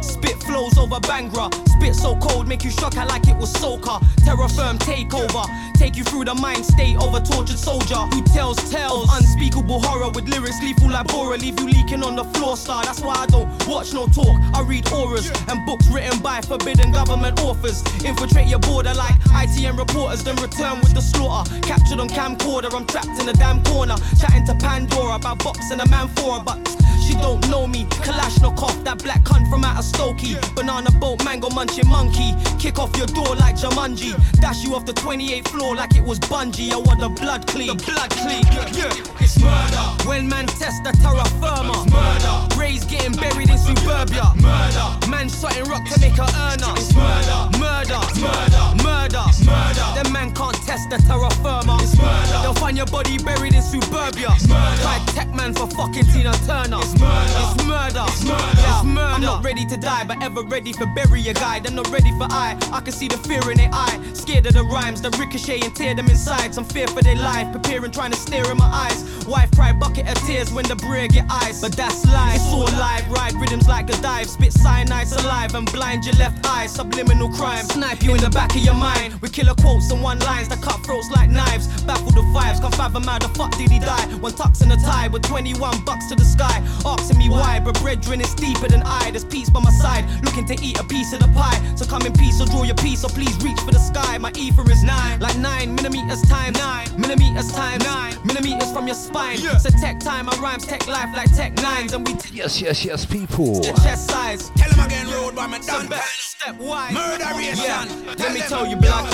Spit 0.03 0.43
flows 0.43 0.77
over 0.79 1.01
bhangra. 1.01 1.53
Spit 1.69 1.95
so 1.95 2.17
cold, 2.17 2.49
make 2.49 2.65
you 2.65 2.71
shock 2.71 2.97
out 2.97 3.09
like 3.09 3.29
it 3.29 3.37
was 3.37 3.53
soca. 3.55 4.03
Terra 4.25 4.49
firm 4.49 4.79
takeover. 4.79 5.45
Take 5.77 5.97
you 5.97 6.05
through 6.05 6.27
the 6.27 6.35
mind 6.35 6.65
state 6.65 6.97
of 6.97 7.15
a 7.15 7.21
tortured 7.21 7.59
soldier 7.59 7.97
who 8.13 8.23
tells 8.23 8.57
tales. 8.71 9.09
Unspeakable 9.17 9.81
horror 9.81 10.11
with 10.11 10.29
lyrics 10.29 10.61
lethal 10.63 10.91
like 10.91 11.07
Bora. 11.09 11.37
Leave 11.39 11.59
you 11.59 11.67
leaking 11.67 12.03
on 12.03 12.17
the 12.17 12.25
floor, 12.25 12.57
star. 12.57 12.85
That's 12.85 13.01
why 13.01 13.15
I 13.15 13.27
don't 13.27 13.49
watch 13.67 13.93
no 13.93 14.07
talk. 14.07 14.37
I 14.55 14.63
read 14.63 14.93
auras 14.93 15.31
and 15.49 15.65
books 15.67 15.87
written 15.89 16.19
by 16.21 16.41
forbidden 16.43 16.93
government 16.93 17.41
authors. 17.41 17.83
Infiltrate 18.05 18.49
your 18.49 18.59
border 18.59 18.95
like 18.95 19.15
ITN 19.33 19.79
reporters, 19.79 20.23
then 20.23 20.37
return 20.37 20.81
with 20.81 20.95
the 20.95 21.01
slaughter. 21.01 21.49
Captured 21.61 22.01
on 22.01 22.09
camcorder, 22.09 22.75
I'm 22.75 22.87
trapped 22.87 23.21
in 23.21 23.29
a 23.29 23.33
damn 23.33 23.63
corner. 23.65 23.97
Chatting 24.21 24.45
to 24.47 24.55
Pandora 24.55 25.17
about 25.17 25.43
boxing 25.43 25.81
a 25.81 25.89
man 25.89 26.09
for 26.09 26.39
her, 26.39 26.45
but 26.45 26.59
she 27.07 27.15
don't 27.15 27.49
know 27.49 27.67
me. 27.67 27.85
Kalashnikov, 28.05 28.85
that 28.85 29.03
black 29.03 29.23
cunt 29.25 29.49
from 29.51 29.65
out 29.65 29.79
of 29.79 29.85
Stokey. 29.91 30.35
Banana 30.55 30.91
boat, 30.93 31.25
mango 31.25 31.51
munching 31.51 31.89
monkey. 31.89 32.35
Kick 32.59 32.79
off 32.79 32.97
your 32.97 33.07
door 33.07 33.35
like 33.37 33.57
Jumanji. 33.57 34.13
Dash 34.41 34.63
you 34.65 34.75
off 34.75 34.87
the 34.87 34.93
28th 34.93 35.49
floor 35.49 35.75
like 35.75 35.97
it 35.97 36.05
was 36.05 36.19
bungee. 36.21 36.73
I 36.73 36.77
want 36.77 37.01
the 37.01 37.09
blood 37.09 37.47
clean. 37.47 37.77
The 37.77 37.85
blood 37.85 38.11
clean. 38.11 38.45
Yeah, 38.53 38.89
yeah. 38.89 39.21
It's 39.21 39.39
murder. 39.41 39.85
When 40.09 40.29
man 40.29 40.47
test 40.47 40.85
the 40.85 40.93
terra 41.03 41.25
firma. 41.41 41.83
It's 41.85 41.93
murder. 41.93 42.61
Rays 42.61 42.85
getting 42.85 43.13
buried 43.13 43.51
in 43.51 43.59
suburbia. 43.59 44.33
Murder. 44.37 44.87
Man 45.09 45.29
shotting 45.29 45.65
rock 45.65 45.85
to 45.89 46.01
make. 46.01 46.15
It's 46.17 46.95
murder. 46.95 47.41
Murder. 47.59 48.01
Murder. 48.21 48.65
Murder. 48.85 49.25
Murder. 49.45 49.87
Them 49.97 50.13
man 50.13 50.33
can't 50.35 50.57
test 50.67 50.91
the 50.91 50.99
terra 51.09 51.31
firma. 51.43 51.79
It's 51.81 51.97
murder. 51.97 52.39
They'll 52.43 52.55
find 52.55 52.77
your 52.77 52.87
body 52.87 53.19
buried 53.19 53.55
in 53.55 53.63
suburbia. 53.63 54.31
Murder. 54.49 54.83
Try 54.83 54.99
tech 55.15 55.29
man 55.35 55.55
for 55.55 55.67
fucking 55.67 56.07
Tina 56.13 56.33
Turner. 56.47 56.79
It's 56.81 56.99
murder. 56.99 57.41
It's 57.43 57.65
murder. 57.65 58.05
It's 58.09 58.25
murder. 58.25 58.67
It's 58.71 58.85
murder. 58.85 59.15
I'm 59.15 59.23
not 59.23 59.45
ready 59.45 59.65
to 59.67 59.77
die, 59.81 60.05
but 60.05 60.23
ever 60.23 60.43
ready 60.43 60.73
for 60.73 60.87
bury 60.95 61.27
a 61.29 61.35
guy. 61.35 61.61
They're 61.61 61.73
not 61.73 61.91
ready 61.91 62.11
for 62.19 62.27
I. 62.31 62.57
I 62.73 62.81
can 62.81 62.93
see 62.93 63.09
the 63.09 63.19
fear 63.19 63.43
in 63.51 63.59
their 63.59 63.71
eye. 63.73 63.99
Scared 64.13 64.47
of 64.47 64.55
the 64.55 64.65
rhymes 64.65 65.01
that 65.03 65.19
ricochet 65.19 65.61
and 65.61 65.75
tear 65.75 65.95
them 65.95 66.09
inside. 66.09 66.55
Some 66.55 66.65
fear 66.65 66.87
for 66.87 67.03
their 67.03 67.17
life. 67.17 67.51
Preparing, 67.53 67.91
trying 67.91 68.13
to 68.13 68.17
stare 68.19 68.51
in 68.51 68.57
my 68.59 68.67
eyes. 68.67 69.27
Wife 69.27 69.51
cry 69.53 69.73
bucket 69.73 70.09
of 70.09 70.17
tears 70.27 70.53
when 70.53 70.67
the 70.67 70.75
breer 70.75 71.09
get 71.09 71.27
ice. 71.31 71.61
But 71.61 71.73
that's 71.73 72.05
life. 72.07 72.37
It's 72.37 72.53
all 72.53 72.65
live. 72.79 73.09
Ride 73.11 73.35
rhythms 73.35 73.69
like 73.69 73.89
a 73.91 73.97
dive. 74.03 74.29
Spit 74.29 74.53
cyanide 74.53 75.11
alive 75.13 75.55
and 75.55 75.71
blind 75.73 76.05
your 76.05 76.15
left 76.17 76.47
eye. 76.47 76.67
Subliminal 76.67 77.31
crime. 77.31 77.65
Snipe 77.65 78.03
you 78.03 78.15
in 78.15 78.21
the 78.21 78.31
back 78.31 78.55
of 78.55 78.63
your 78.63 78.75
mind. 78.75 79.21
We 79.23 79.29
killer 79.29 79.55
quotes 79.55 79.91
and 79.91 80.03
one 80.03 80.19
lines 80.21 80.49
that 80.49 80.63
cut 80.63 80.85
throats 80.85 81.11
like 81.11 81.31
knives. 81.31 81.67
Baffle 81.83 82.11
the 82.11 82.23
vibes. 82.35 82.61
Can't 82.61 82.75
fathom 82.75 83.05
how 83.05 83.19
the 83.19 83.29
fuck 83.29 83.57
did 83.57 83.71
he 83.71 83.79
die? 83.79 84.07
One 84.21 84.33
tucks 84.33 84.61
in 84.61 84.71
a 84.71 84.77
tie 84.77 85.09
with 85.09 85.23
21 85.23 85.85
bucks 85.85 86.07
to 86.09 86.15
the 86.15 86.25
sky. 86.25 86.63
Asking 86.85 87.19
me 87.19 87.29
why, 87.29 87.61
but 87.65 87.81
brethren 87.81 88.21
is 88.21 88.35
deeper 88.35 88.69
than 88.69 88.83
I. 88.85 89.11
There's 89.11 89.25
peace 89.25 89.51
by 89.51 89.61
my 89.61 89.70
side. 89.71 90.05
Looking 90.25 90.47
to 90.47 90.55
eat 90.65 90.79
a 90.79 90.85
piece 90.85 91.13
of 91.13 91.21
the 91.21 91.29
pie. 91.29 91.61
So 91.77 91.85
come 91.87 92.03
in 92.03 92.13
peace 92.13 92.41
or 92.41 92.47
draw 92.47 92.63
your 92.65 92.77
piece 92.77 93.05
or 93.05 93.11
please 93.11 93.37
reach 93.43 93.59
for 93.61 93.73
the 93.73 93.79
sky. 93.79 94.19
My 94.19 94.33
ether 94.37 94.69
is 94.71 94.83
nine. 94.83 95.21
Like 95.21 95.37
nine 95.39 95.75
millimeters 95.75 96.23
time. 96.23 96.53
Nine 96.55 96.89
millimeters 97.01 97.53
time. 97.53 97.79
Nine 97.81 98.17
millimeters 98.25 98.73
from 98.73 98.87
your 98.87 98.97
spine. 98.97 99.39
Yeah. 99.41 99.59
So 99.59 99.71
tech 99.71 100.01
time. 100.01 100.27
My 100.27 100.37
rhymes 100.37 100.67
tech 100.67 100.87
life 100.87 101.15
like 101.17 101.35
tech 101.35 101.55
nines. 101.63 101.93
And 101.93 102.07
we. 102.07 102.15
T- 102.15 102.35
yes, 102.35 102.61
yes, 102.61 102.85
yes, 102.85 103.05
people. 103.05 103.61
Chest 103.63 104.11
size. 104.11 104.51
Tell 104.57 104.71
him 104.71 104.87
again, 104.87 105.07
road 105.11 105.35
boy, 105.35 105.47
my 105.47 105.59
done 105.59 105.87
step 105.87 105.91
wide. 105.91 106.30
Murderation. 106.41 107.61
Yeah. 107.61 107.85
Let 108.19 108.33
me 108.33 108.41
tell 108.41 108.67
you, 108.67 108.77
blood. 108.77 109.05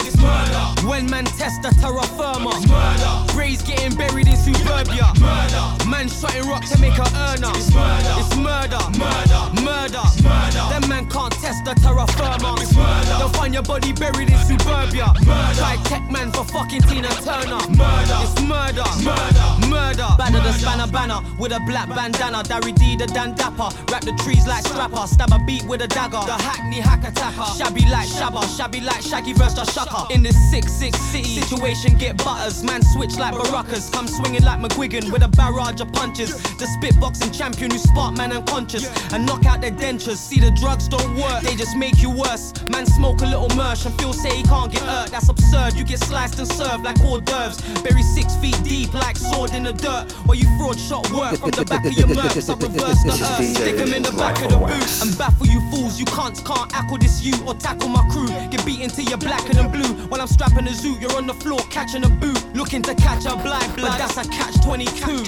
It's 0.00 0.16
murder. 0.16 0.88
When 0.88 1.10
man 1.10 1.26
test 1.26 1.60
the 1.60 1.68
terra 1.76 2.00
firma. 2.16 2.56
It's 2.56 2.66
murder. 2.68 3.32
Brays 3.34 3.60
getting 3.60 3.96
buried 3.98 4.26
in 4.26 4.36
suburbia. 4.36 5.12
Murder. 5.20 5.64
Man 5.84 6.08
shotting 6.08 6.48
rock 6.48 6.64
to 6.64 6.78
make 6.80 6.96
a 6.96 7.04
earner. 7.28 7.52
It's 7.52 7.68
murder. 7.74 8.14
It's 8.16 8.34
murder. 8.36 8.80
Murder. 8.96 9.42
Murder. 9.60 10.04
Murder. 10.24 10.64
Them 10.72 10.88
man 10.88 11.04
can't 11.10 11.32
test 11.36 11.64
the 11.66 11.74
terra 11.84 12.06
firma. 12.16 12.56
It's 12.56 12.74
murder. 12.74 13.16
They'll 13.18 13.28
find 13.28 13.52
your 13.52 13.62
body 13.62 13.92
buried 13.92 14.30
in 14.30 14.38
suburbia. 14.48 15.12
Murder. 15.28 15.60
Try 15.60 15.76
tech 15.84 16.10
man 16.10 16.32
for 16.32 16.44
fucking 16.44 16.80
Tina 16.88 17.12
Turner. 17.20 17.60
Murder. 17.76 18.18
It's 18.24 18.40
murder. 18.40 18.88
Murder. 19.04 19.68
Murder. 19.68 20.08
Banner 20.16 20.40
the 20.40 20.52
spanner 20.56 20.88
banner 20.88 21.20
with 21.38 21.52
a 21.52 21.60
black 21.68 21.88
bandana. 21.90 22.42
Dari 22.42 22.72
D 22.72 22.96
the 22.96 23.06
Dan 23.06 23.34
Dapper. 23.34 23.68
Wrap 23.92 24.00
the 24.00 24.16
trees 24.24 24.46
like 24.46 24.64
strapper. 24.64 25.06
Stab 25.06 25.32
a 25.32 25.38
beat 25.44 25.64
with 25.64 25.82
a 25.82 25.88
dagger. 25.88 26.24
The 26.24 26.40
hackney 26.70 26.80
hack 26.80 27.12
attacker. 27.12 27.58
Shabby 27.58 27.84
like 27.90 28.08
Shabba. 28.08 28.56
Shabby 28.56 28.80
like 28.80 29.02
Shaggy 29.02 29.32
versus 29.32 29.72
Shaka. 29.72 30.12
In 30.12 30.22
this 30.22 30.36
6-6 30.52 30.94
city 30.94 31.40
situation, 31.40 31.96
get 31.96 32.16
butters. 32.18 32.62
Man 32.62 32.82
switch 32.82 33.16
like 33.16 33.34
Baracas. 33.34 33.92
Come 33.92 34.06
swinging 34.06 34.42
like 34.42 34.60
McGuigan 34.60 35.10
with 35.12 35.22
a 35.22 35.28
barrage 35.28 35.80
of 35.80 35.92
punches. 35.92 36.30
The 36.58 36.66
spitboxing 36.66 37.36
champion 37.36 37.70
who 37.70 37.78
spark 37.78 38.16
man 38.16 38.32
unconscious 38.32 38.88
and 39.12 39.26
knock 39.26 39.46
out 39.46 39.60
their 39.60 39.72
dentures. 39.72 40.16
See 40.16 40.40
the 40.40 40.50
drugs 40.52 40.88
don't 40.88 41.16
work, 41.16 41.42
they 41.42 41.56
just 41.56 41.76
make 41.76 42.02
you 42.02 42.10
worse. 42.10 42.52
Man 42.68 42.86
smoke 42.86 43.20
a 43.22 43.26
little 43.26 43.48
merch 43.56 43.86
and 43.86 43.94
feel 43.98 44.12
say 44.12 44.36
he 44.36 44.42
can't 44.42 44.72
get 44.72 44.82
hurt. 44.82 45.10
That's 45.10 45.28
absurd. 45.28 45.74
You 45.74 45.84
get 45.84 46.00
sliced 46.00 46.38
and 46.38 46.48
served 46.48 46.84
like 46.84 46.98
hors 47.00 47.20
d'oeuvres. 47.20 47.60
Bury 47.82 48.02
six 48.02 48.36
feet 48.36 48.58
deep 48.64 48.94
like 48.94 49.16
sword 49.16 49.52
in 49.52 49.64
the 49.64 49.72
dirt. 49.72 50.12
While 50.26 50.36
you 50.36 50.46
fraud 50.58 50.78
shot 50.78 51.10
work 51.10 51.36
from 51.38 51.50
the 51.50 51.64
back 51.64 51.84
of 51.84 51.92
your 51.92 52.08
mercs. 52.08 52.48
I 52.48 52.54
reverse 52.54 53.02
the 53.02 53.12
earth. 53.12 53.56
Stick 53.56 53.76
them 53.76 53.92
in 53.92 54.02
the 54.02 54.12
back 54.12 54.42
of 54.42 54.50
the 54.50 54.58
boot 54.58 55.02
and 55.02 55.16
baffle 55.18 55.46
you 55.46 55.60
fools. 55.70 55.98
You 55.98 56.06
can't 56.06 56.36
can't 56.44 56.59
ackle 56.68 56.98
this 56.98 57.22
you 57.22 57.34
or 57.46 57.54
tackle 57.54 57.88
my 57.88 58.06
crew. 58.10 58.28
Get 58.50 58.64
beaten 58.64 58.90
till 58.90 59.04
you're 59.04 59.18
blacker 59.18 59.54
than 59.54 59.70
blue. 59.70 59.94
While 60.08 60.20
I'm 60.20 60.26
strapping 60.26 60.66
a 60.66 60.74
zoo, 60.74 60.96
you're 61.00 61.16
on 61.16 61.26
the 61.26 61.34
floor 61.34 61.60
catching 61.70 62.04
a 62.04 62.08
boot. 62.08 62.42
Looking 62.54 62.82
to 62.82 62.94
catch 62.94 63.24
a 63.26 63.36
blind 63.36 63.74
blood, 63.76 63.98
that's 63.98 64.16
a 64.16 64.28
catch 64.30 64.62
22. 64.64 65.24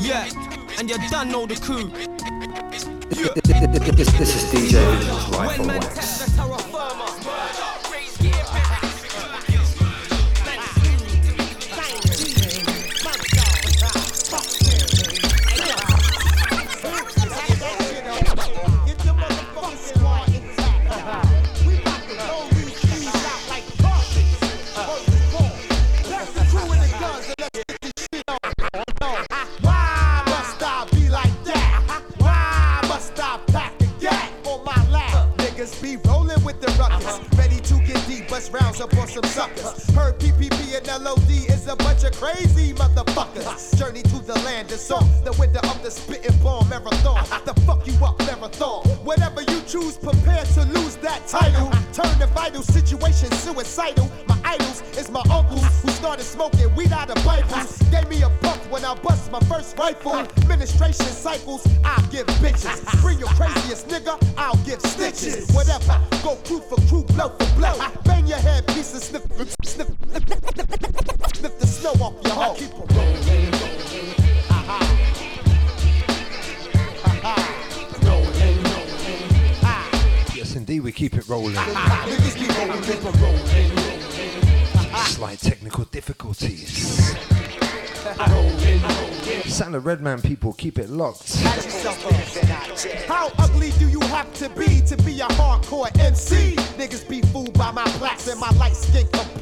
Yeah, 0.00 0.28
and 0.78 0.88
you 0.88 0.96
done 1.10 1.30
know 1.30 1.46
the 1.46 1.56
coup. 1.56 1.90
Yeah. 3.10 3.28
This, 3.92 4.34
is 4.36 4.44
DJ 4.52 5.32
Life 5.32 5.60
on 5.60 5.66
Wax. 5.66 6.37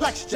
Complexion. 0.07 0.36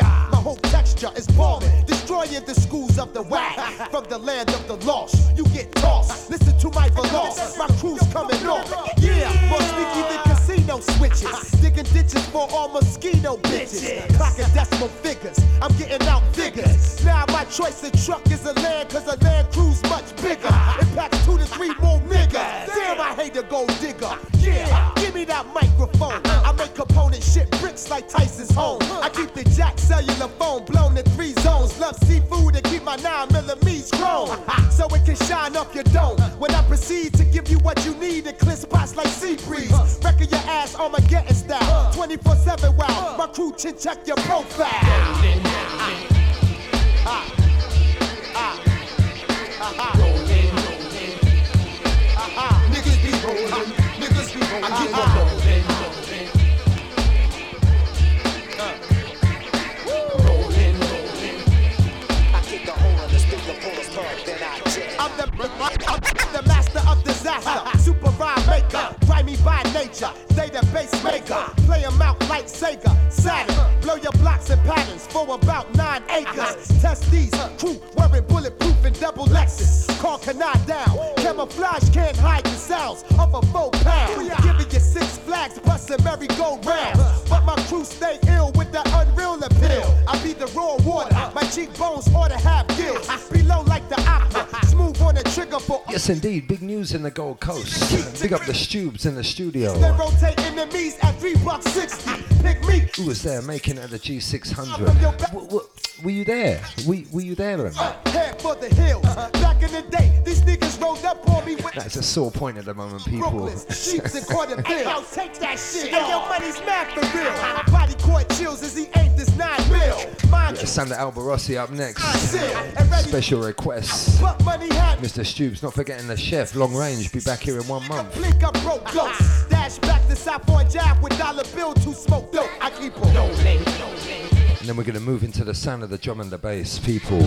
Stubes 98.70 99.04
in 99.04 99.16
the 99.16 99.24
studio. 99.24 99.76
They 99.78 99.90
rotate 99.90 100.38
enemies 100.42 100.96
at 101.02 101.18
three 101.18 101.34
bucks 101.38 101.66
sixty. 101.72 102.12
Pick 102.40 102.64
me. 102.68 102.86
Who 102.96 103.06
was 103.06 103.20
there 103.20 103.42
making 103.42 103.78
at 103.78 103.90
the 103.90 103.98
G600? 103.98 104.78
W- 104.78 105.46
w- 105.48 105.68
were 106.10 106.16
you 106.16 106.24
there? 106.24 106.60
Were, 106.88 106.96
were 107.12 107.20
you 107.20 107.34
there? 107.36 107.56
Then? 107.56 107.72
Head 108.06 108.42
for 108.42 108.56
the 108.56 108.68
hills. 108.74 109.04
Uh-huh. 109.04 109.30
Back 109.40 109.62
in 109.62 109.70
the 109.70 109.82
day, 109.82 110.20
these 110.24 110.42
niggas 110.42 110.80
rolled 110.82 111.04
up 111.04 111.28
on 111.30 111.44
me 111.46 111.54
with 111.54 111.72
That's 111.74 111.94
a 111.94 112.02
sore 112.02 112.32
point 112.32 112.58
at 112.58 112.64
the 112.64 112.74
moment, 112.74 113.04
people. 113.04 113.30
Brooklyn, 113.30 113.56
sheets 113.68 114.16
and 114.16 114.26
quarter 114.26 114.56
bills. 114.68 114.82
Yo, 114.84 115.04
take 115.12 115.34
that 115.38 115.56
shit. 115.56 115.90
Hey, 115.90 116.10
yo, 116.10 116.28
money's 116.28 116.58
mad 116.66 116.88
for 116.92 117.16
real. 117.16 117.72
Body 117.72 117.94
court 118.02 118.28
chills 118.30 118.60
as 118.64 118.76
he 118.76 118.88
ain't 118.96 119.16
this 119.16 119.36
nine 119.36 119.56
mil. 119.70 119.98
Mind 120.28 120.56
Yeah, 120.56 120.64
Sander 120.64 120.96
Albarossi 120.96 121.56
up 121.56 121.70
next. 121.70 122.02
Sit 122.28 122.42
and 122.42 122.90
ready. 122.90 123.08
Special 123.08 123.40
requests. 123.42 124.20
But 124.20 124.44
money 124.44 124.72
had 124.74 124.98
Mr. 124.98 125.24
Stubes, 125.24 125.62
not 125.62 125.74
forgetting 125.74 126.08
the 126.08 126.16
chef, 126.16 126.56
long 126.56 126.74
range, 126.74 127.12
be 127.12 127.20
back 127.20 127.38
here 127.38 127.60
in 127.60 127.68
one 127.68 127.86
month. 127.86 128.12
Blink 128.14 128.42
up 128.42 128.54
broke 128.62 128.84
ghost. 128.92 129.48
Dash 129.48 129.78
back 129.78 130.04
to 130.08 130.16
South 130.16 130.48
on 130.50 130.68
Jab 130.68 131.00
with 131.04 131.16
dollar 131.18 131.44
bill 131.54 131.72
to 131.74 131.94
smoke 131.94 132.32
dope. 132.32 132.50
I 132.60 132.70
keep 132.70 133.00
on. 133.00 134.19
And 134.60 134.68
then 134.68 134.76
we're 134.76 134.84
going 134.84 134.92
to 134.92 135.00
move 135.00 135.24
into 135.24 135.42
the 135.42 135.54
sound 135.54 135.82
of 135.82 135.88
the 135.88 135.96
drum 135.96 136.20
and 136.20 136.30
the 136.30 136.36
bass, 136.36 136.78
people. 136.78 137.18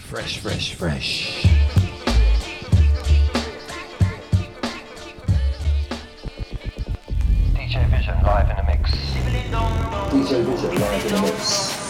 Fresh, 0.00 0.40
fresh, 0.40 0.74
fresh. 0.74 1.42
DJ 7.54 7.88
Vision 7.88 8.22
live 8.22 8.50
in 8.50 8.56
the 8.56 8.64
mix. 8.66 8.90
DJ 10.10 10.44
Vision 10.44 10.74
live 10.78 11.06
in 11.06 11.14
the 11.14 11.22
mix. 11.22 11.80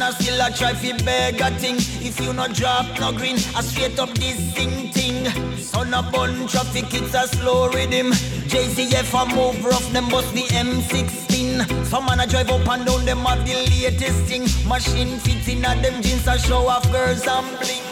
Man 0.00 0.12
have 0.12 0.20
no 0.20 0.36
man 0.40 0.40
a 0.40 0.40
still 0.40 0.40
a 0.40 0.50
try 0.50 0.74
fi 0.74 0.92
beg 1.04 1.40
a 1.40 1.50
thing. 1.58 1.76
If 2.00 2.20
you 2.20 2.32
no 2.32 2.48
drop 2.48 2.86
no 2.98 3.12
green, 3.12 3.36
I 3.54 3.62
straight 3.62 3.98
up 3.98 4.10
this 4.14 4.38
sing 4.54 4.90
thing. 4.92 5.26
Son 5.58 5.94
a 5.94 6.02
bun 6.02 6.46
traffic, 6.48 6.92
it's 6.92 7.14
a 7.14 7.28
slow 7.28 7.68
rhythm. 7.68 8.12
JCF 8.50 9.12
a 9.14 9.34
move 9.34 9.64
rough, 9.64 9.92
them 9.92 10.08
bust 10.08 10.32
the 10.34 10.42
M16. 10.42 11.86
Some 11.86 12.06
man 12.06 12.20
a 12.20 12.26
drive 12.26 12.50
up 12.50 12.68
and 12.68 12.86
down, 12.86 13.04
them 13.04 13.18
have 13.18 13.46
the 13.46 13.54
latest 13.54 14.24
thing. 14.24 14.44
Machine 14.68 15.18
fits 15.18 15.48
in 15.48 15.64
a 15.64 15.74
them 15.82 16.02
jeans 16.02 16.26
a 16.26 16.38
show 16.38 16.68
off 16.68 16.90
girls 16.90 17.26
and 17.26 17.46
bling. 17.58 17.84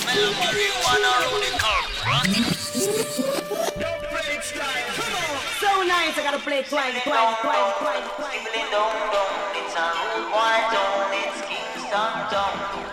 Smell 0.00 0.28
of 0.28 0.34
marijuana 0.40 1.10
around 1.20 1.42
the 1.44 1.52
car. 1.58 1.82
So 5.60 5.70
nice, 5.82 6.16
I 6.16 6.22
gotta 6.22 6.38
play 6.38 6.62
twice, 6.62 7.02
twice, 7.02 7.36
twice, 7.42 7.72
twice, 7.78 8.08
twice. 8.16 8.20
Some 11.90 12.89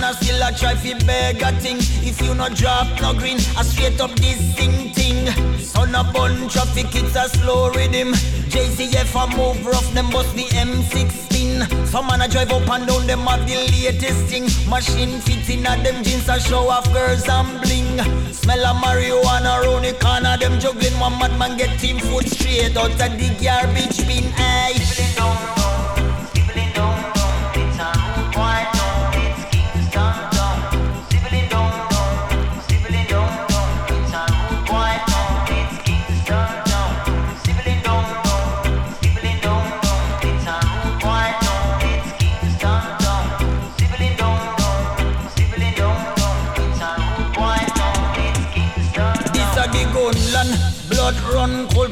man 0.00 0.14
have 0.14 0.22
no 0.22 0.40
man 0.40 0.44
a 0.44 0.48
still 0.48 0.48
a 0.48 0.52
try 0.52 0.74
fi 0.74 0.94
beg 1.06 1.42
a 1.42 1.52
thing. 1.60 1.78
If 2.06 2.20
you 2.22 2.34
no 2.34 2.48
drop 2.48 3.00
no 3.00 3.12
green, 3.14 3.38
I 3.56 3.62
straight 3.62 4.00
up 4.00 4.10
this 4.16 4.40
thing. 4.54 4.94
Son 5.58 5.94
a 5.94 6.04
bun 6.04 6.48
traffic, 6.48 6.86
it's 6.94 7.16
a 7.16 7.28
slow 7.28 7.70
rhythm. 7.70 8.12
JCF 8.50 9.14
a 9.14 9.36
move 9.36 9.64
rough, 9.64 9.92
them 9.92 10.10
bust 10.10 10.34
the 10.34 10.44
M16. 10.44 11.86
Some 11.86 12.06
man 12.06 12.22
a 12.22 12.28
drive 12.28 12.52
up 12.52 12.68
and 12.68 12.86
down, 12.86 13.06
them 13.06 13.20
have 13.20 13.46
the 13.46 13.56
latest 13.56 14.24
thing. 14.26 14.44
Machine 14.68 15.20
fits 15.20 15.48
in 15.48 15.66
a 15.66 15.76
them 15.82 16.02
jeans 16.02 16.28
a 16.28 16.40
show 16.40 16.68
off 16.68 16.90
girls 16.92 17.28
and 17.28 17.60
bling. 17.60 18.32
Smell 18.32 18.66
of 18.66 18.76
marijuana 18.76 19.62
round 19.62 19.84
the 19.84 19.92
corner, 20.00 20.36
them 20.36 20.58
juggling 20.60 20.98
one 20.98 21.18
madman 21.18 21.56
get 21.56 21.78
team 21.78 21.98
foot 21.98 22.26
straight 22.26 22.76
out 22.76 22.90
of 22.90 22.98
the 22.98 23.28
garbage 23.42 23.98
bin. 24.06 24.32
Aye. 24.36 25.59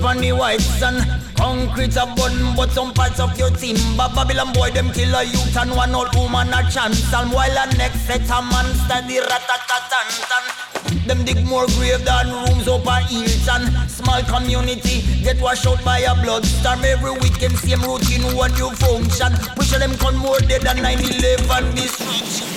On 0.09 0.19
the 0.19 0.33
white 0.33 0.61
sun. 0.61 0.97
Concrete 1.37 1.97
a 1.97 2.07
bun, 2.17 2.57
but 2.57 2.71
some 2.71 2.95
parts 2.95 3.21
of 3.21 3.39
your 3.39 3.51
timber. 3.51 4.09
Babylon 4.17 4.53
boy 4.55 4.71
them 4.71 4.91
kill 4.93 5.15
a 5.15 5.23
youth 5.23 5.57
and 5.57 5.71
one 5.73 5.95
old 5.95 6.15
woman 6.17 6.49
a 6.49 6.63
chance. 6.71 7.13
And 7.13 7.31
while 7.31 7.53
a 7.53 7.67
next 7.77 8.01
set 8.07 8.25
a 8.31 8.41
monster 8.41 9.03
the 9.05 9.21
ratatatan. 9.29 11.07
Them 11.07 11.25
dig 11.25 11.45
more 11.45 11.67
grave 11.77 12.05
than 12.05 12.33
rooms 12.33 12.67
a 12.67 12.79
Hilton. 13.05 13.89
Small 13.89 14.23
community 14.25 15.05
get 15.23 15.41
washed 15.43 15.67
out 15.67 15.85
by 15.85 15.99
a 16.01 16.15
blood 16.23 16.45
storm. 16.47 16.85
Every 16.85 17.13
weekend 17.13 17.59
same 17.59 17.83
routine 17.83 18.25
one 18.35 18.53
new 18.55 18.71
function. 18.71 19.33
Push 19.57 19.73
them 19.73 19.95
con 19.99 20.17
more 20.17 20.41
dead 20.41 20.63
than 20.63 20.79
9-11 20.79 21.75
destruction. 21.77 22.49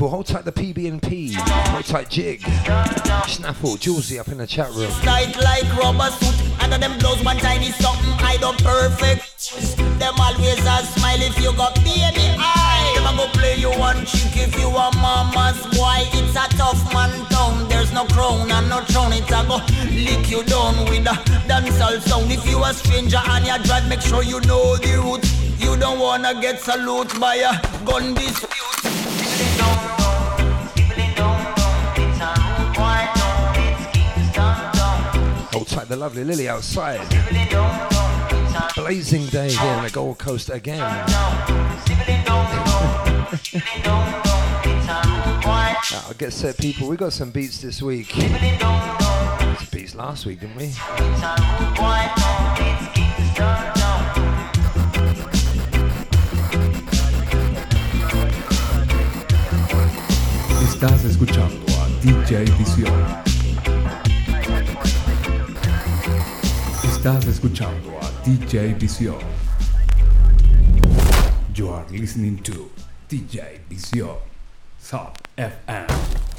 People, 0.00 0.08
hold 0.08 0.24
tight 0.24 0.46
the 0.46 0.52
PB&P. 0.52 1.34
Hold 1.36 1.84
tight 1.84 2.08
Jig. 2.08 2.40
Snaffle, 3.28 3.76
Julesy 3.76 4.18
up 4.18 4.28
in 4.28 4.38
the 4.38 4.46
chat 4.46 4.72
room. 4.72 4.90
Tight 5.02 5.36
like 5.36 5.68
rubber 5.76 6.08
suit. 6.16 6.62
Under 6.62 6.78
them 6.78 6.98
blows 6.98 7.22
one 7.22 7.36
tiny 7.36 7.70
something. 7.72 8.08
I 8.24 8.38
don't 8.40 8.56
perfect. 8.64 9.52
Them 10.00 10.14
always 10.16 10.58
a 10.64 10.76
smile 10.96 11.20
if 11.20 11.36
you 11.42 11.52
got 11.54 11.74
baby 11.84 12.32
eye. 12.40 12.92
Them 12.96 13.12
a 13.12 13.16
go 13.18 13.26
play 13.38 13.56
you 13.56 13.68
one 13.76 14.06
chick 14.06 14.32
if 14.40 14.58
you 14.58 14.68
a 14.68 14.88
mama's 14.96 15.60
boy. 15.76 16.08
It's 16.16 16.32
a 16.32 16.48
tough 16.56 16.80
man 16.94 17.12
town. 17.26 17.68
There's 17.68 17.92
no 17.92 18.06
crown 18.06 18.50
and 18.50 18.70
no 18.70 18.80
throne. 18.88 19.12
It's 19.12 19.28
a 19.28 19.44
go 19.44 19.60
lick 19.92 20.30
you 20.30 20.42
down 20.44 20.80
with 20.88 21.12
a 21.12 21.16
dancehall 21.44 22.00
sound. 22.00 22.32
If 22.32 22.48
you 22.48 22.64
a 22.64 22.72
stranger 22.72 23.20
and 23.20 23.44
you 23.44 23.58
drive 23.64 23.86
make 23.86 24.00
sure 24.00 24.22
you 24.22 24.40
know 24.48 24.76
the 24.76 24.96
route. 24.96 25.28
You 25.60 25.76
don't 25.76 25.98
wanna 25.98 26.40
get 26.40 26.58
salute 26.58 27.20
by 27.20 27.34
a 27.34 27.84
gun 27.84 28.14
dispute 28.14 29.19
Oh, 29.42 29.96
Hold 35.52 35.66
tight 35.68 35.88
the 35.88 35.96
lovely 35.96 36.24
Lily 36.24 36.48
outside. 36.48 37.00
Blazing 38.76 39.26
day 39.26 39.50
here 39.50 39.72
in 39.74 39.84
the 39.84 39.90
Gold 39.90 40.18
Coast 40.18 40.50
again. 40.50 40.80
I 45.92 46.12
get 46.18 46.32
set, 46.32 46.54
uh, 46.54 46.60
people. 46.60 46.88
We 46.88 46.96
got 46.96 47.12
some 47.12 47.30
beats 47.30 47.58
this 47.58 47.80
week. 47.80 48.10
Some 48.10 49.68
beats 49.72 49.94
last 49.94 50.26
week, 50.26 50.40
didn't 50.40 50.56
we? 50.56 50.70
Estás 60.82 61.04
escuchando 61.04 61.66
a 61.78 61.88
DJ 62.00 62.44
Visión. 62.56 63.06
Estás 66.82 67.26
escuchando 67.26 67.98
a 68.00 68.26
DJ 68.26 68.72
Visión. 68.78 69.18
You 71.52 71.68
are 71.68 71.84
listening 71.90 72.38
to 72.44 72.70
DJ 73.10 73.60
Visión. 73.68 74.16
Sub 74.78 75.12
FM. 75.36 76.29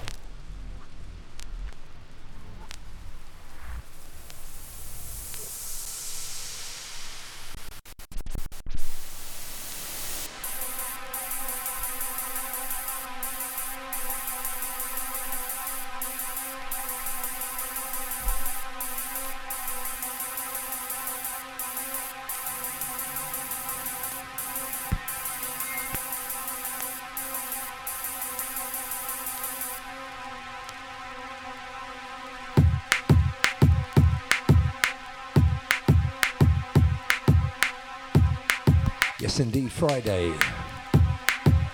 Friday. 39.92 40.32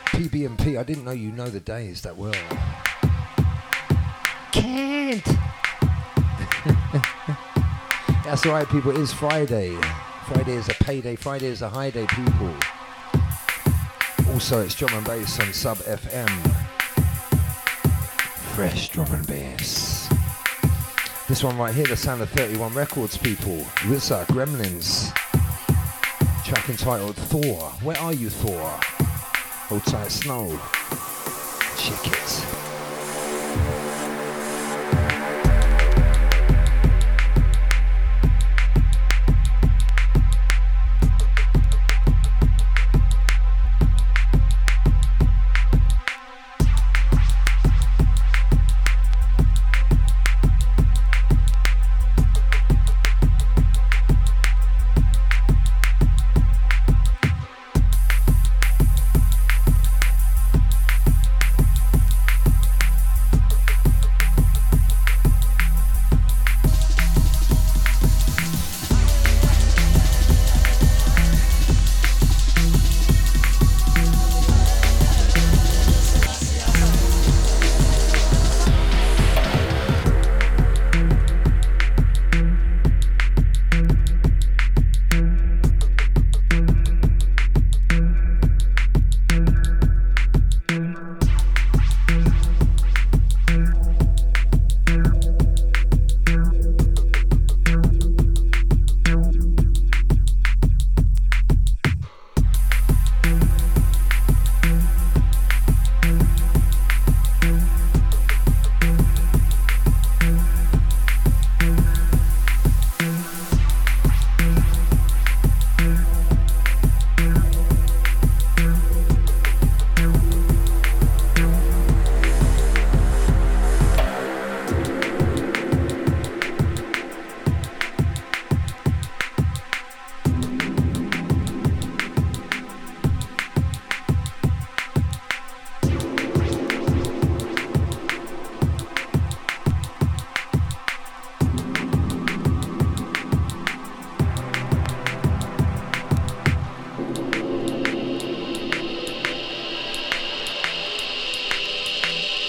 PBMP, 0.08 0.80
I 0.80 0.84
didn't 0.84 1.06
know 1.06 1.12
you 1.12 1.32
know 1.32 1.50
the 1.50 1.60
days 1.60 2.02
that 2.02 2.18
well. 2.18 2.34
Can't. 4.52 5.24
That's 8.26 8.44
right, 8.48 8.68
people. 8.70 8.90
It 8.90 8.98
is 8.98 9.14
Friday. 9.14 9.78
Friday 10.26 10.54
is 10.54 10.68
a 10.68 10.74
payday. 10.84 11.16
Friday 11.16 11.46
is 11.46 11.62
a 11.62 11.70
high 11.70 11.92
day, 11.92 12.08
people. 12.08 12.56
Also, 14.34 14.64
it's 14.64 14.74
drum 14.74 14.96
and 14.96 15.06
bass 15.06 15.40
on 15.40 15.54
Sub 15.54 15.78
FM. 15.78 16.28
Fresh 18.56 18.90
drum 18.90 19.14
and 19.14 19.28
bass. 19.28 20.10
This 21.28 21.44
one 21.44 21.56
right 21.60 21.72
here, 21.72 21.86
the 21.86 21.96
sound 21.96 22.24
of 22.24 22.32
31 22.32 22.74
Records, 22.74 23.16
people. 23.16 23.58
Rizza, 23.86 24.26
Gremlins. 24.26 25.14
Track 26.48 26.70
entitled 26.70 27.18
Thor. 27.18 27.60
Where 27.84 28.00
are 28.00 28.14
you, 28.14 28.30
Thor? 28.30 28.70
Hold 29.68 29.84
tight, 29.84 30.10
Snow. 30.10 30.48
Check 31.78 32.17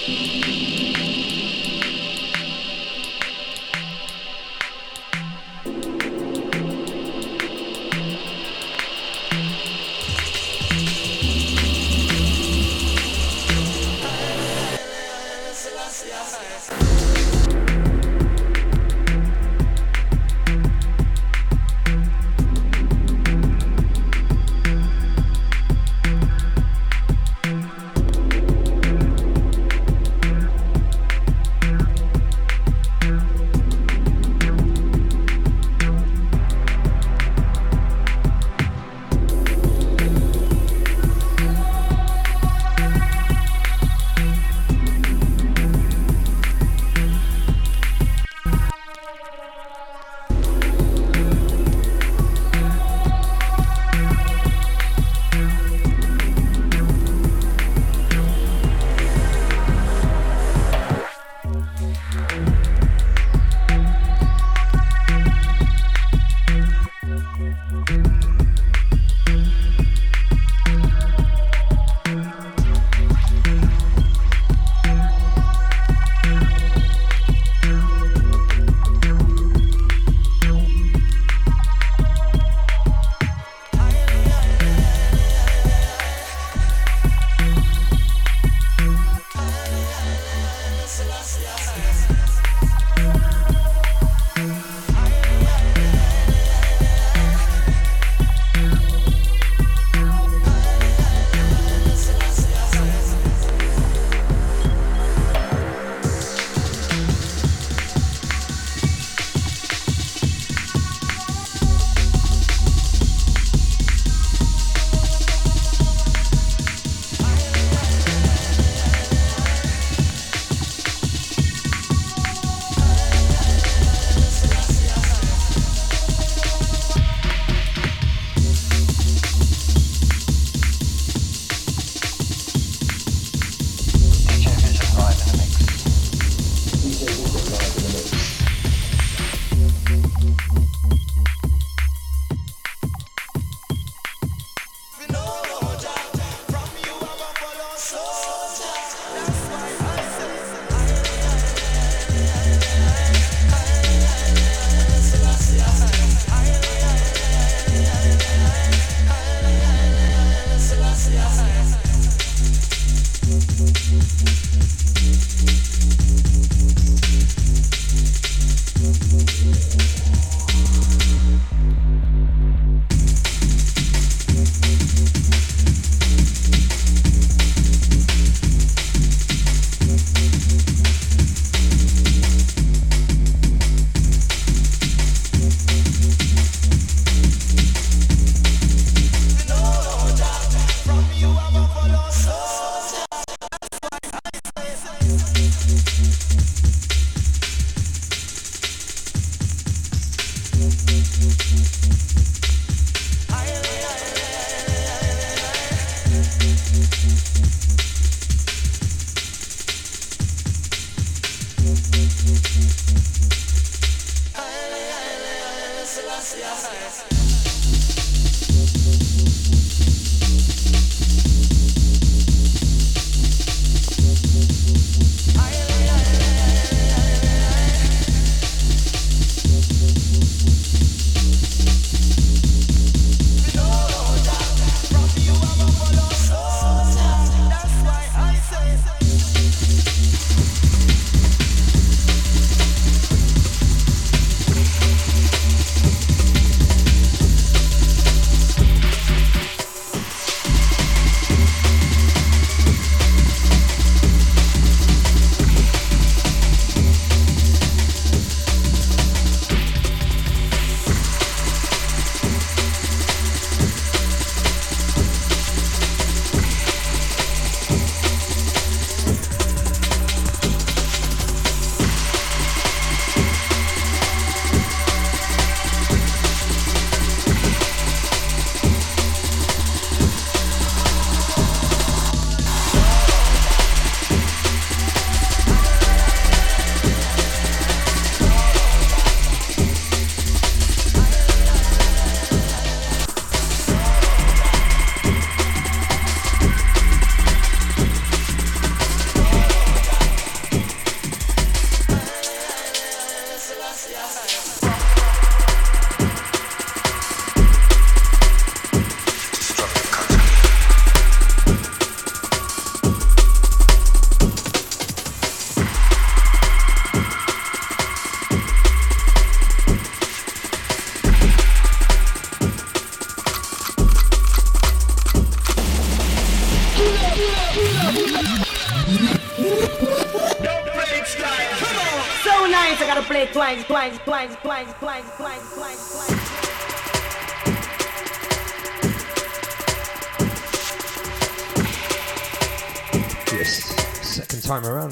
Música 0.09 0.78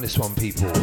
this 0.08 0.18
one, 0.18 0.34
people. 0.36 0.74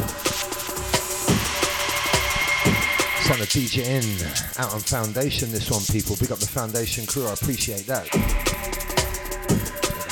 Son 3.23 3.41
of 3.41 3.49
DJ 3.49 4.21
out 4.59 4.75
on 4.75 4.81
Foundation, 4.81 5.51
this 5.51 5.71
one, 5.71 5.81
people. 5.91 6.15
Big 6.21 6.31
up 6.31 6.41
the 6.41 6.47
Foundation 6.47 7.07
crew, 7.07 7.27
I 7.27 7.33
appreciate 7.33 7.87
that. 7.87 8.07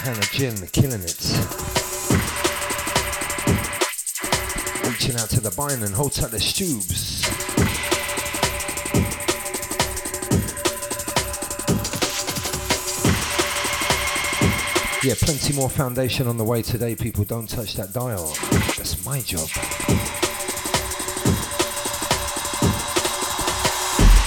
Hannah 0.01 0.23
Jin, 0.33 0.57
killing 0.69 1.03
it. 1.03 1.21
Reaching 4.89 5.17
out 5.17 5.29
to 5.29 5.43
the 5.43 5.53
Bine 5.55 5.83
and 5.83 5.95
hold 5.95 6.13
tight 6.13 6.31
the 6.31 6.39
Stubes. 6.39 7.12
Yeah, 15.05 15.15
plenty 15.17 15.53
more 15.53 15.69
foundation 15.69 16.29
on 16.29 16.37
the 16.37 16.45
way 16.45 16.63
today, 16.63 16.95
people. 16.95 17.25
Don't 17.25 17.49
touch 17.49 17.75
that 17.75 17.93
dial. 17.93 18.33
That's 18.77 19.05
my 19.05 19.21
job. 19.21 19.49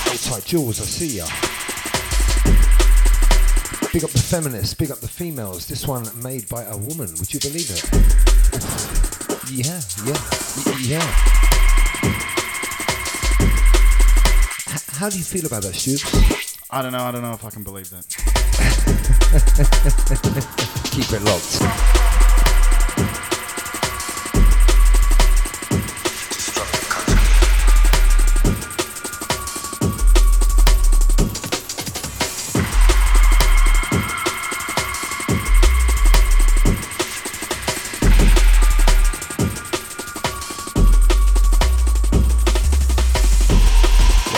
Hold 0.04 0.20
tight, 0.20 0.44
Jules, 0.44 0.82
I 0.82 0.84
see 0.84 1.16
ya. 1.16 1.26
Big 3.94 4.04
up 4.04 4.10
the 4.10 4.20
feminists, 4.20 4.74
big 4.74 4.92
up 4.92 5.00
the 5.00 5.08
females. 5.08 5.66
This 5.66 5.88
one 5.88 6.10
made 6.22 6.50
by 6.50 6.64
a 6.64 6.76
woman, 6.76 7.08
would 7.20 7.34
you 7.34 7.40
believe 7.40 7.72
it? 7.72 7.82
Yeah, 9.50 9.80
yeah, 10.04 10.20
yeah. 10.82 11.08
H- 14.74 14.90
how 14.98 15.08
do 15.08 15.18
you 15.18 15.24
feel 15.24 15.46
about 15.46 15.64
that, 15.64 15.74
Stu? 15.74 15.96
I 16.70 16.82
don't 16.82 16.92
know, 16.92 17.04
I 17.04 17.12
don't 17.14 17.22
know 17.22 17.32
if 17.32 17.46
I 17.46 17.50
can 17.50 17.64
believe 17.64 17.90
that. 17.92 18.06
Keep 20.96 21.12
it 21.12 21.24
locked. 21.24 21.62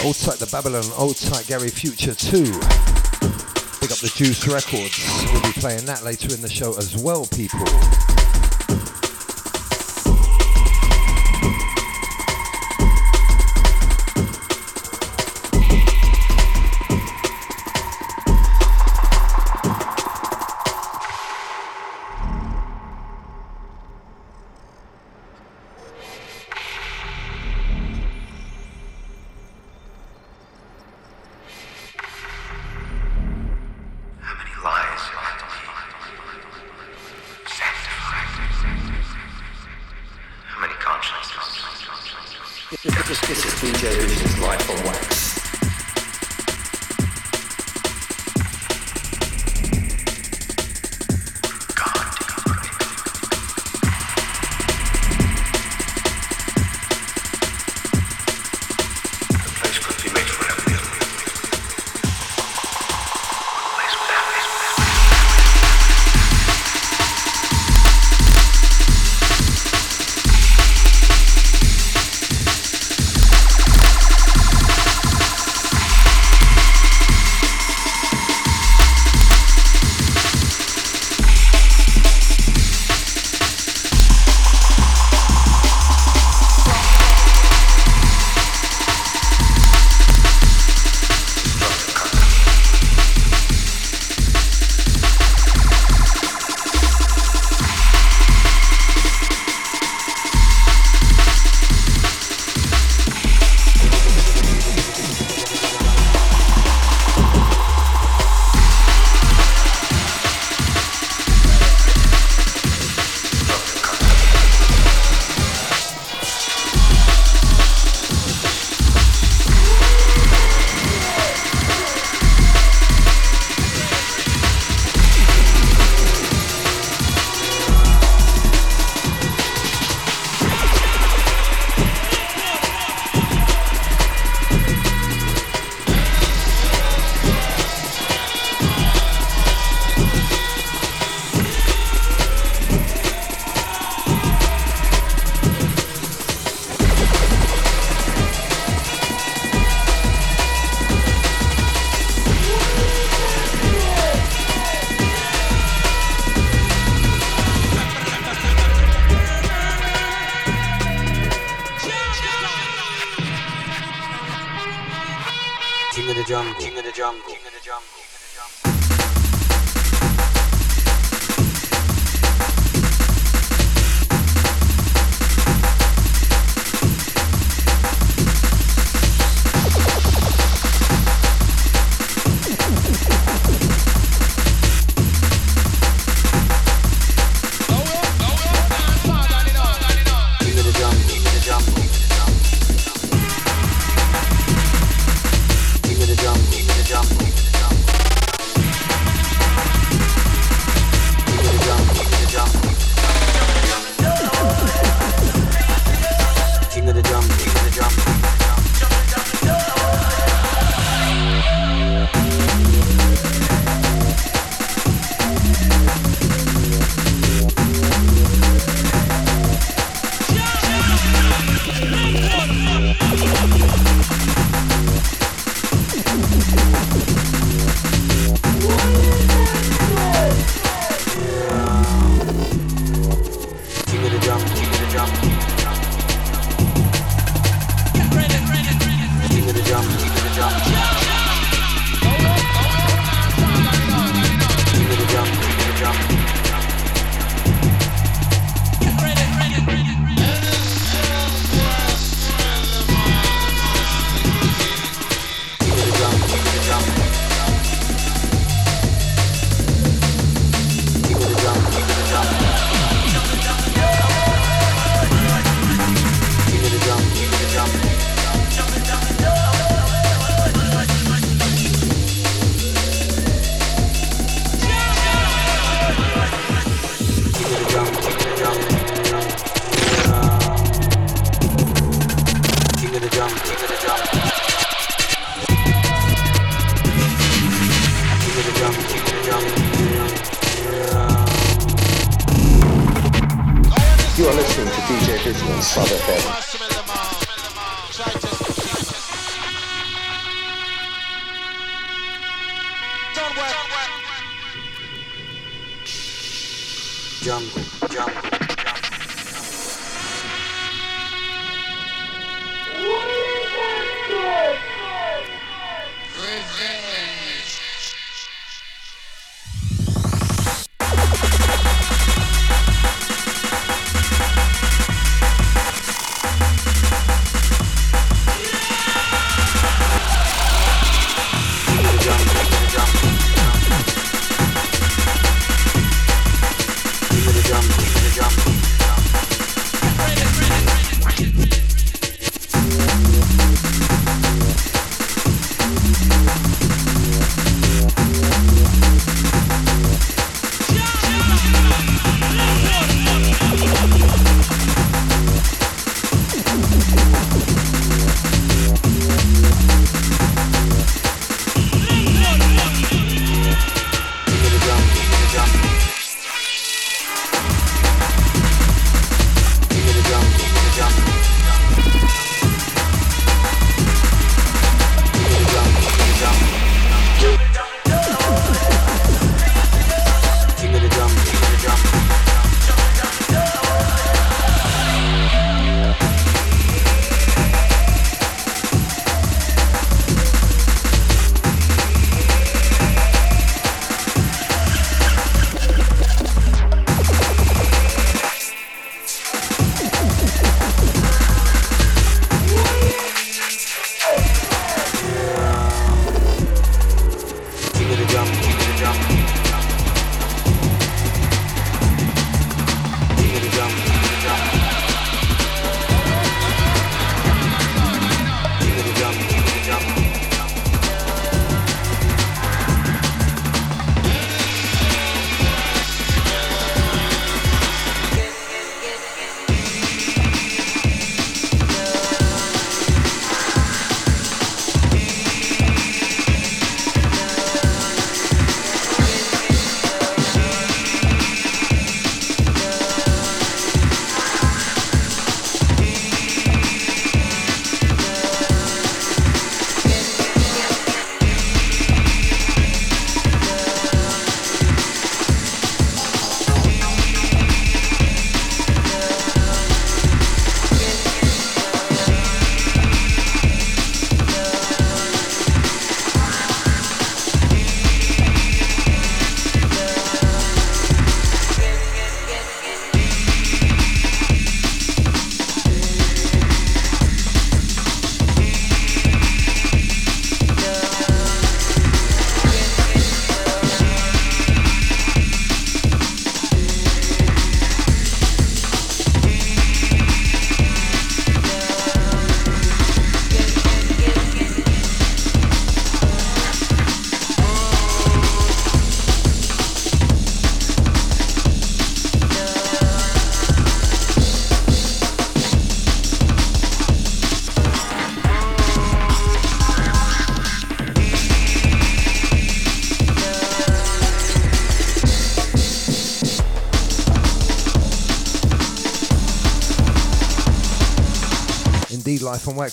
Old 0.03 0.15
tight 0.15 0.39
the 0.39 0.49
Babylon, 0.51 0.83
old 0.97 1.17
tight 1.17 1.45
Gary 1.45 1.69
Future 1.69 2.15
2 2.15 2.96
up 3.97 4.11
the 4.11 4.17
Juice 4.17 4.47
Records. 4.47 5.31
We'll 5.31 5.41
be 5.41 5.59
playing 5.59 5.85
that 5.85 6.03
later 6.03 6.33
in 6.33 6.41
the 6.41 6.49
show 6.49 6.77
as 6.77 6.95
well, 6.97 7.25
people. 7.25 8.16
Vision's 44.67 44.85
Life 44.85 45.06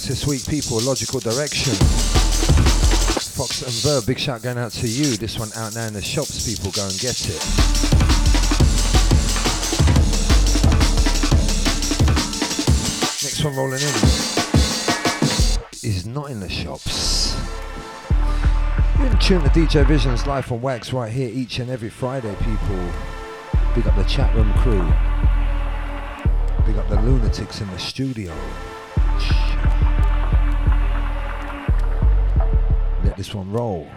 This 0.02 0.26
week, 0.26 0.44
people. 0.48 0.80
Logical 0.80 1.20
Direction. 1.20 1.72
Fox 1.72 3.62
and 3.62 3.72
Verb, 3.72 4.04
big 4.04 4.18
shout 4.18 4.42
going 4.42 4.58
out 4.58 4.72
to 4.72 4.88
you. 4.88 5.16
This 5.16 5.38
one 5.38 5.50
out 5.54 5.74
now 5.76 5.86
in 5.86 5.92
the 5.94 6.02
shops, 6.02 6.44
people. 6.44 6.72
Go 6.72 6.84
and 6.84 6.98
get 6.98 7.14
it. 7.26 7.40
Next 13.22 13.44
one 13.44 13.54
rolling 13.54 13.80
in 13.80 13.94
is 15.88 16.04
not 16.06 16.30
in 16.30 16.40
the 16.40 16.50
shops. 16.50 17.36
You're 18.98 19.06
in 19.06 19.18
tune 19.20 19.42
to 19.42 19.48
DJ 19.48 19.86
Vision's 19.86 20.26
Life 20.26 20.50
on 20.50 20.60
Wax 20.60 20.92
right 20.92 21.10
here 21.10 21.30
each 21.32 21.60
and 21.60 21.70
every 21.70 21.88
Friday, 21.88 22.34
people. 22.40 22.90
Big 23.76 23.86
up 23.86 23.94
the 23.96 24.04
chat 24.04 24.34
room 24.34 24.52
crew. 24.54 24.82
Big 26.66 26.76
up 26.76 26.88
the 26.88 27.00
lunatics 27.00 27.60
in 27.60 27.70
the 27.70 27.78
studio. 27.78 28.34
Let 33.14 33.18
this 33.18 33.32
one 33.32 33.52
roll. 33.52 33.88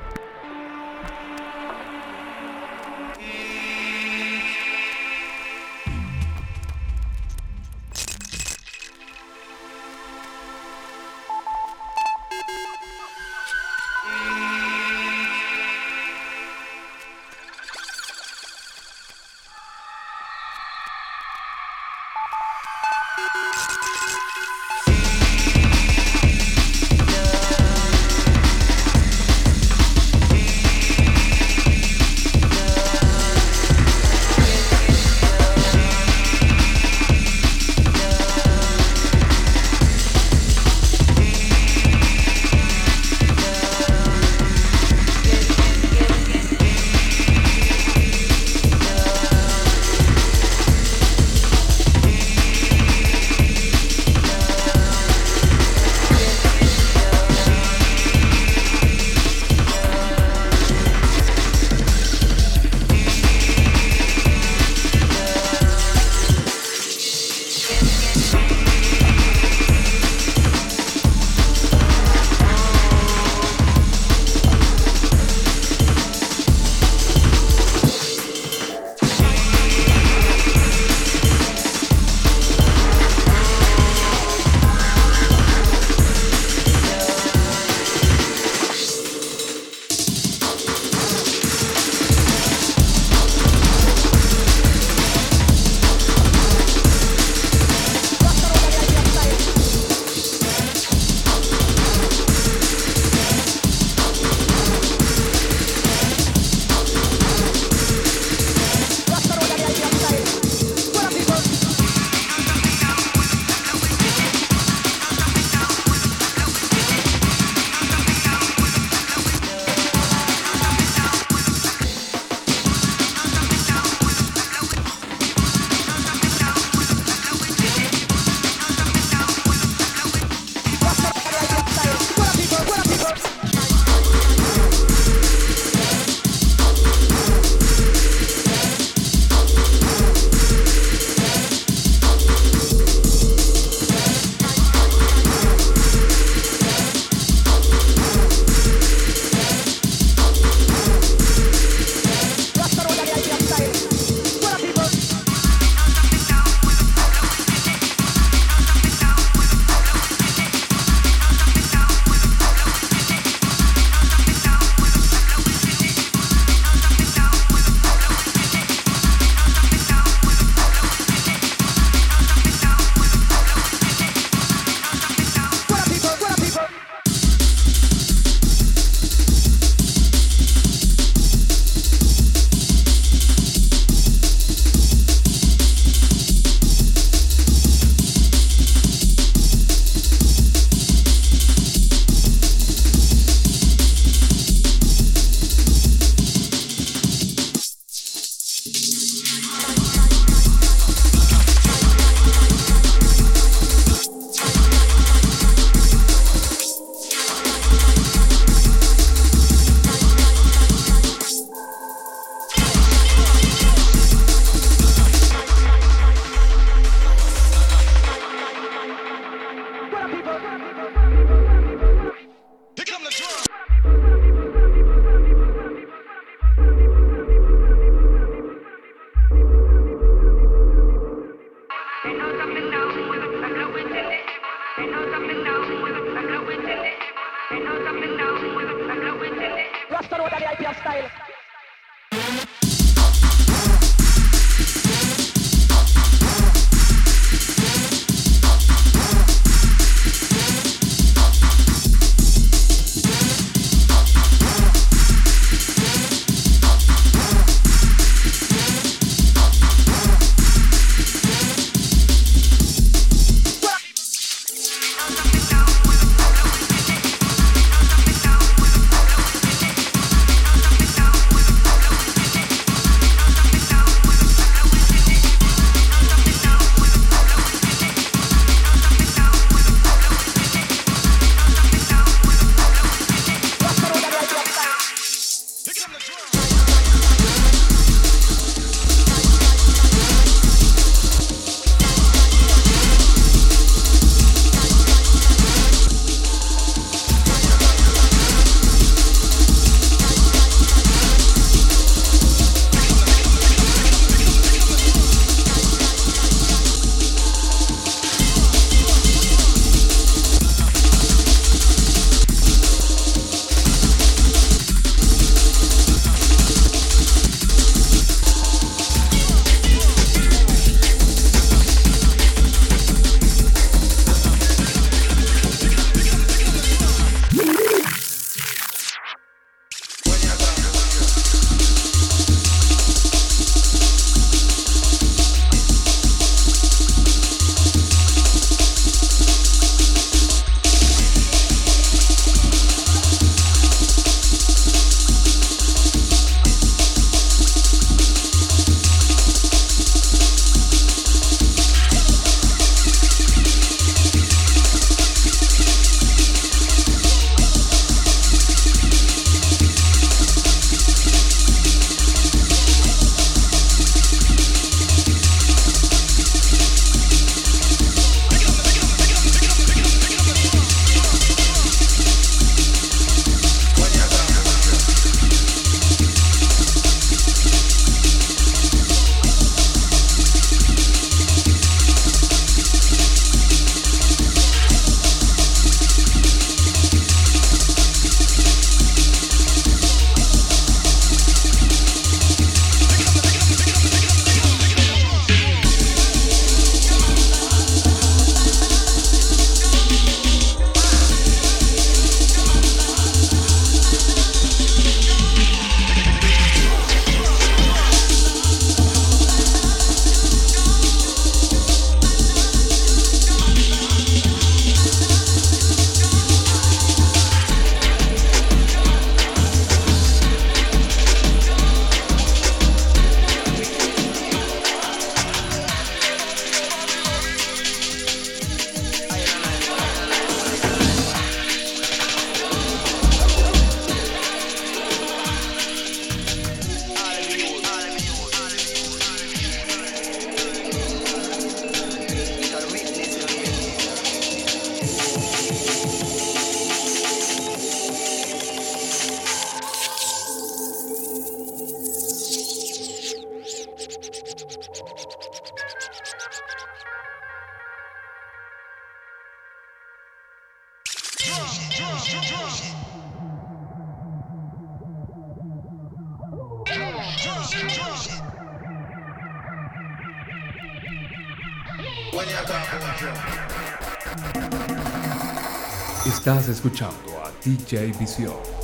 Estás 476.28 476.49
escuchando 476.49 477.23
a 477.23 477.32
DJ 477.41 477.93
Vision. 477.97 478.56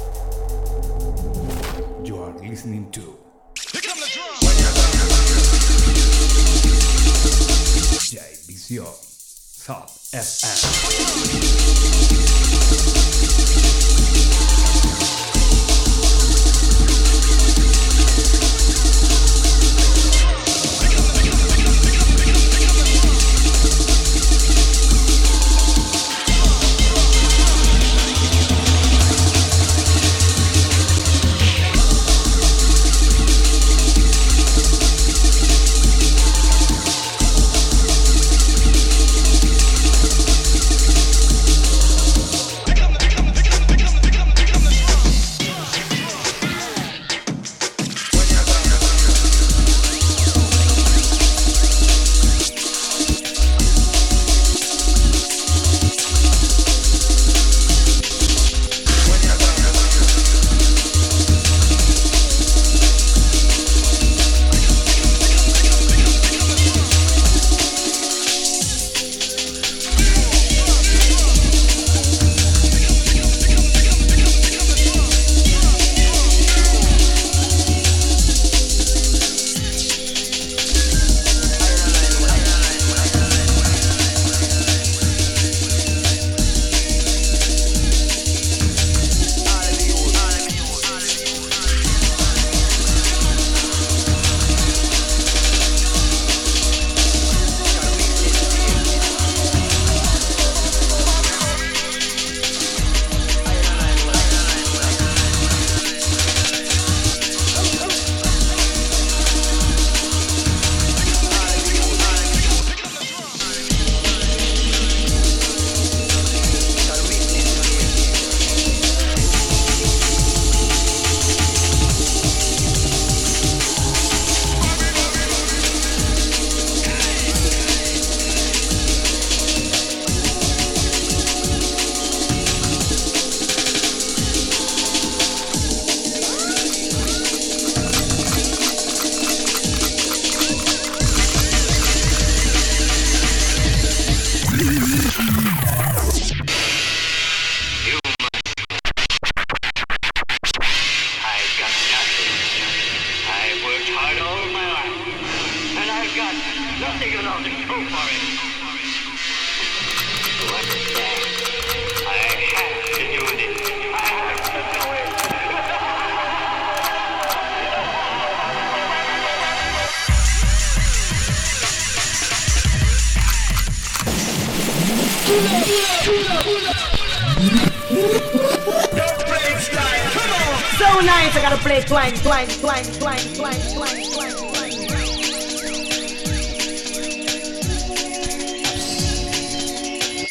Twang, 182.74 182.94
twang, 182.94 183.20
twang, 183.36 183.54
twang, 183.74 184.04
twang. 184.14 184.74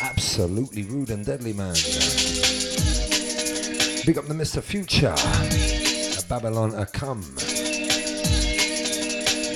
Absolutely 0.00 0.82
rude 0.84 1.10
and 1.10 1.24
deadly, 1.24 1.52
man. 1.52 1.74
Big 4.04 4.18
up 4.18 4.26
the 4.26 4.34
Mr. 4.34 4.60
Future. 4.60 5.14
A 6.18 6.22
Babylon 6.28 6.74
a 6.74 6.84
come. 6.86 7.22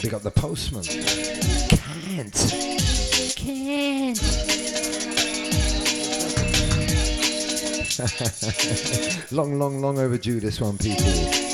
Big 0.01 0.15
up 0.15 0.23
the 0.23 0.31
postman. 0.31 0.85
Can't. 1.69 2.35
Can't. 3.35 4.23
long, 9.33 9.59
long, 9.59 9.81
long 9.81 9.99
overdue 9.99 10.39
this 10.39 10.61
one, 10.61 10.79
people. 10.79 11.46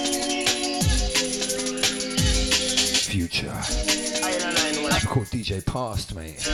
Future. 3.42 4.88
That's 4.88 5.06
called 5.06 5.26
DJ 5.26 5.64
Past, 5.64 6.14
mate. 6.14 6.46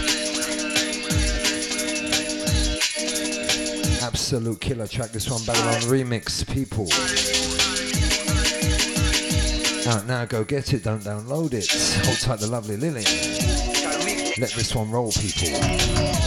Absolute 4.02 4.60
killer 4.60 4.86
track, 4.86 5.10
this 5.10 5.30
one, 5.30 5.44
Babylon 5.44 5.82
Remix, 5.82 6.46
people. 6.52 6.88
Out 9.90 10.06
now, 10.06 10.24
go 10.24 10.44
get 10.44 10.72
it, 10.74 10.84
don't 10.84 11.02
download 11.02 11.52
it. 11.54 12.06
Hold 12.06 12.18
tight 12.18 12.40
the 12.40 12.46
lovely 12.46 12.76
Lily. 12.76 13.04
Let 14.38 14.50
this 14.50 14.74
one 14.74 14.90
roll, 14.90 15.12
people. 15.12 16.17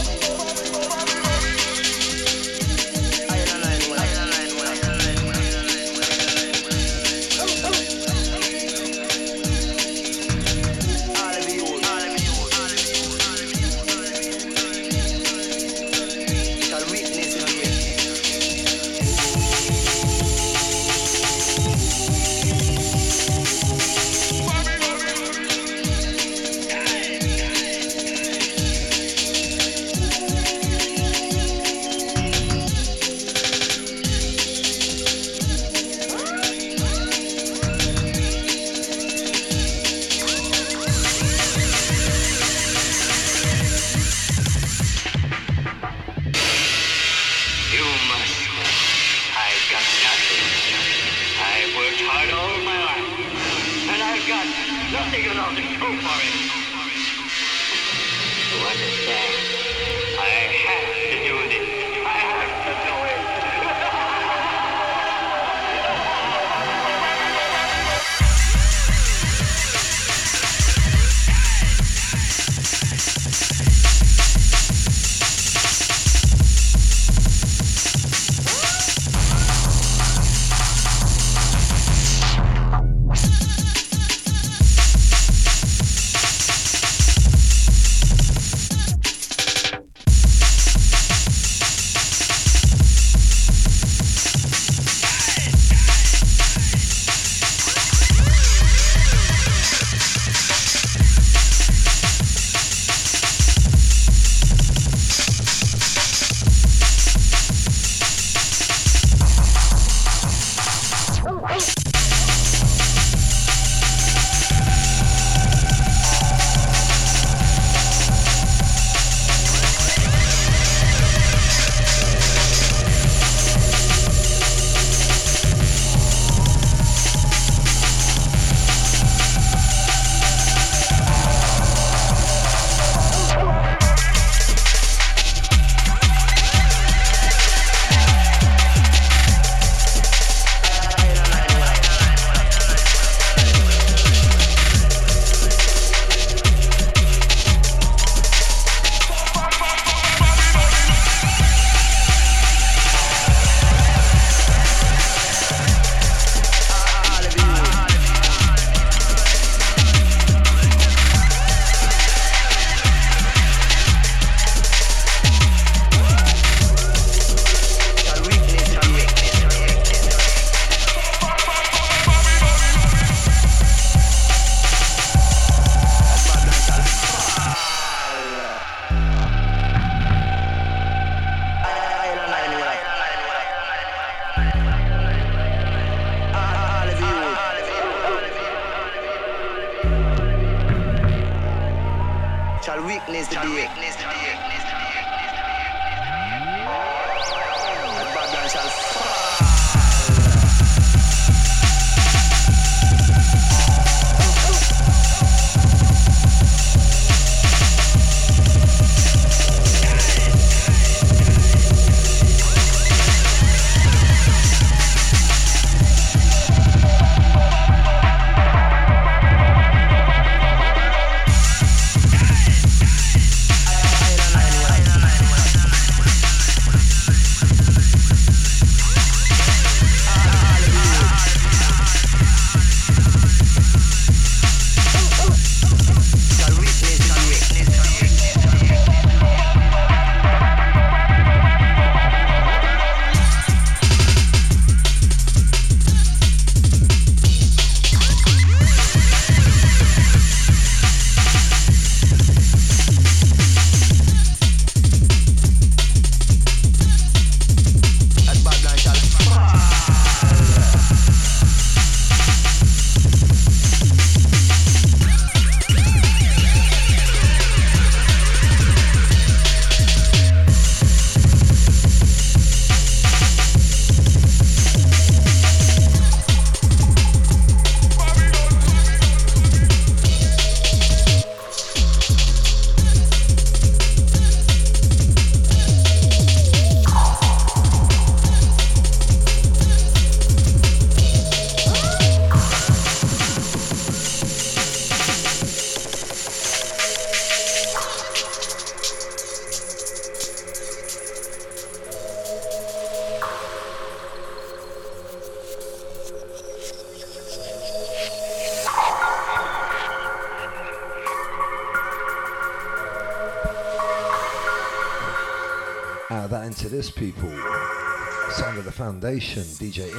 DJ 319.22 319.94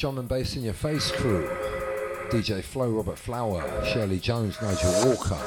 John 0.00 0.16
and 0.16 0.26
Bass 0.26 0.56
in 0.56 0.62
Your 0.62 0.72
Face 0.72 1.12
crew. 1.12 1.46
DJ 2.30 2.64
Flo, 2.64 2.88
Robert 2.88 3.18
Flower, 3.18 3.84
Shirley 3.84 4.18
Jones, 4.18 4.56
Nigel 4.62 4.90
Walker, 5.04 5.38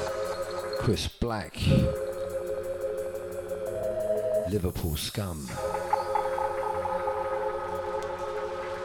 Chris 0.77 1.07
Black, 1.07 1.57
Liverpool 4.51 4.95
Scum. 4.95 5.47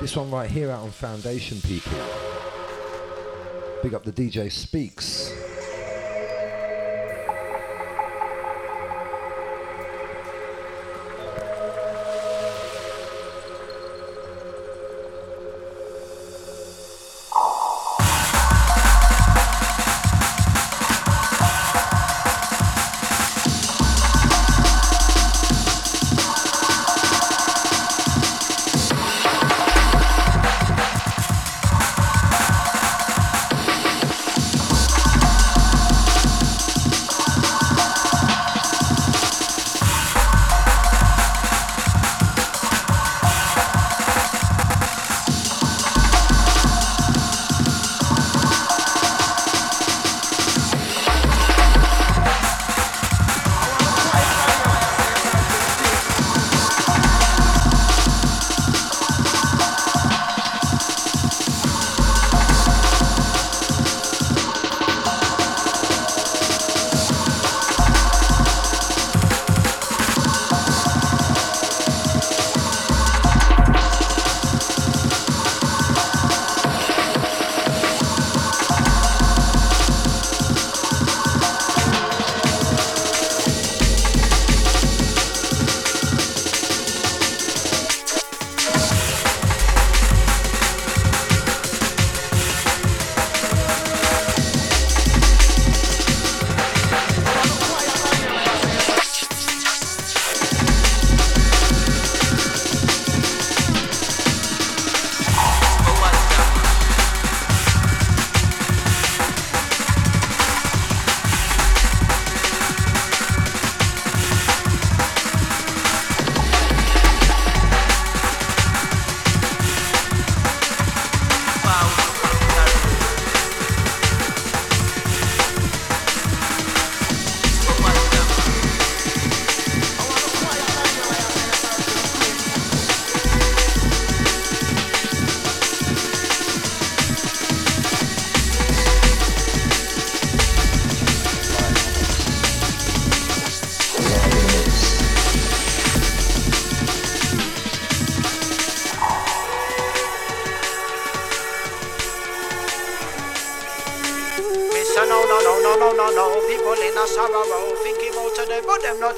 This 0.01 0.17
one 0.17 0.31
right 0.31 0.49
here 0.49 0.71
out 0.71 0.85
on 0.85 0.91
Foundation 0.91 1.61
People. 1.61 1.99
Big 3.83 3.93
up 3.93 4.05
the 4.05 4.13
DJ 4.13 4.51
Speaks. 4.51 5.18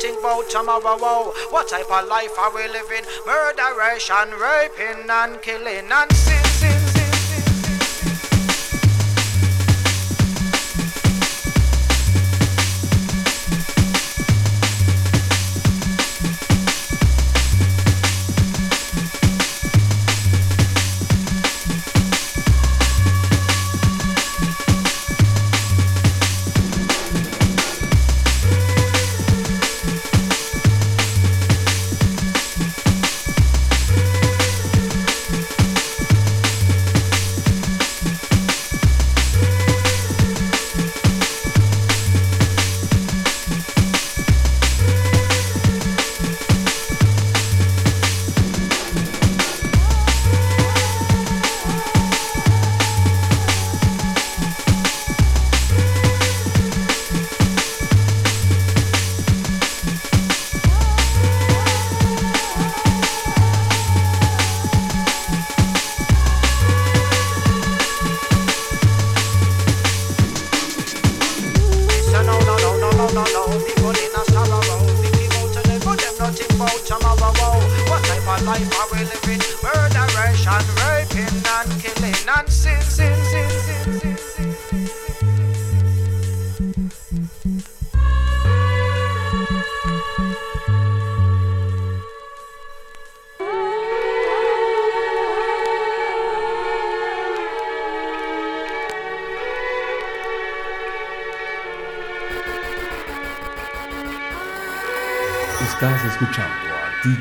Think 0.00 0.18
about 0.18 0.48
tomorrow. 0.48 1.32
What 1.50 1.68
type 1.68 1.90
of 1.90 2.08
life 2.08 2.38
are 2.38 2.54
we 2.54 2.66
living? 2.68 3.04
Murderation, 3.26 4.30
raping, 4.40 5.10
and 5.10 5.42
killing, 5.42 5.92
and 5.92 6.12
sin. 6.12 6.39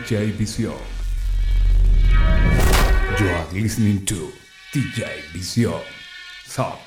DJ 0.09 0.31
Vision. 0.31 0.73
You 3.19 3.29
are 3.29 3.45
listening 3.53 4.07
to 4.07 4.33
DJ 4.73 5.21
Vision. 5.33 5.79
Sub 6.45 6.79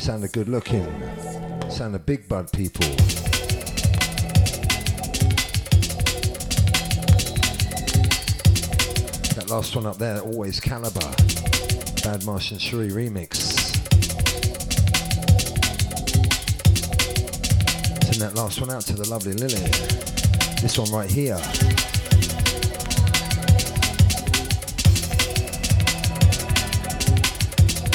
Sounded 0.00 0.32
good 0.32 0.48
looking. 0.48 0.86
Sounded 1.68 2.06
big 2.06 2.26
bud, 2.26 2.50
people. 2.52 2.86
That 9.36 9.46
last 9.50 9.76
one 9.76 9.84
up 9.84 9.98
there, 9.98 10.20
always 10.20 10.58
Calibre. 10.58 11.14
Bad 12.02 12.24
Martian 12.24 12.58
Shuri 12.58 12.88
remix. 12.88 13.36
Send 18.02 18.22
that 18.22 18.32
last 18.34 18.58
one 18.60 18.70
out 18.70 18.82
to 18.82 18.94
the 18.94 19.06
lovely 19.08 19.34
Lily. 19.34 19.60
This 20.62 20.78
one 20.78 20.90
right 20.90 21.10
here. 21.10 21.38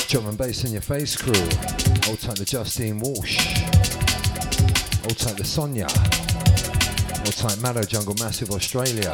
Drum 0.08 0.28
and 0.28 0.38
bass 0.38 0.64
in 0.64 0.72
your 0.72 0.82
face 0.82 1.16
crew. 1.16 1.34
Old 2.08 2.20
time 2.20 2.36
the 2.36 2.46
Justine 2.46 3.00
Walsh. 3.00 3.38
Old 5.04 5.18
time 5.18 5.36
the 5.36 5.44
Sonia. 5.44 5.88
Old 7.26 7.36
time 7.36 7.60
Mallow 7.62 7.82
Jungle 7.84 8.16
Massive 8.20 8.52
Australia. 8.52 9.12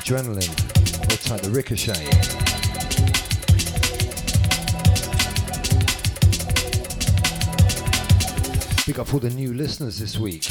Adrenaline. 0.00 0.48
Old 1.10 1.20
time 1.20 1.38
the 1.38 1.50
Ricochet. 1.50 2.04
Big 8.86 8.98
up 8.98 9.12
all 9.14 9.20
the 9.20 9.30
new 9.30 9.52
listeners 9.52 9.98
this 9.98 10.18
week. 10.18 10.46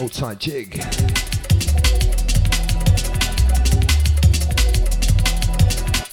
Old 0.00 0.12
tight 0.12 0.38
jig. 0.38 1.31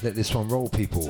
Let 0.02 0.16
this 0.16 0.34
one 0.34 0.47
roll, 0.47 0.70
people. 0.70 1.10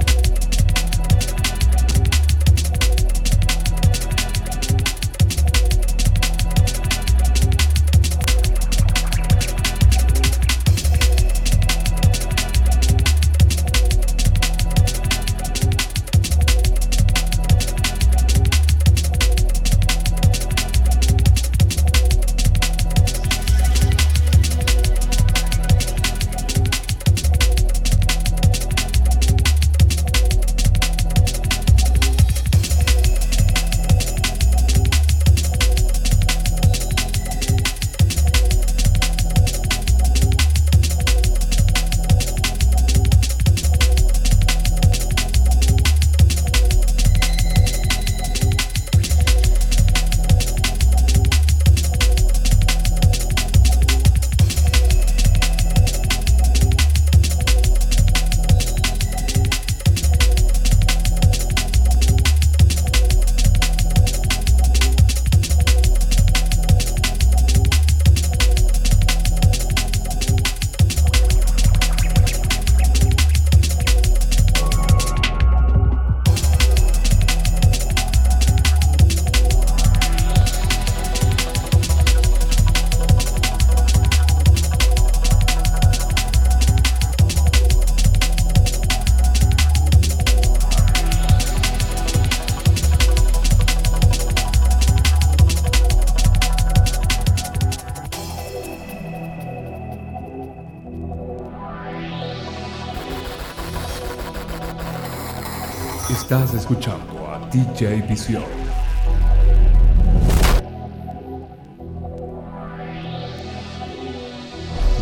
Estás 106.31 106.53
escuchando 106.53 107.25
a 107.27 107.39
DJ 107.49 108.03
Visión. 108.03 108.43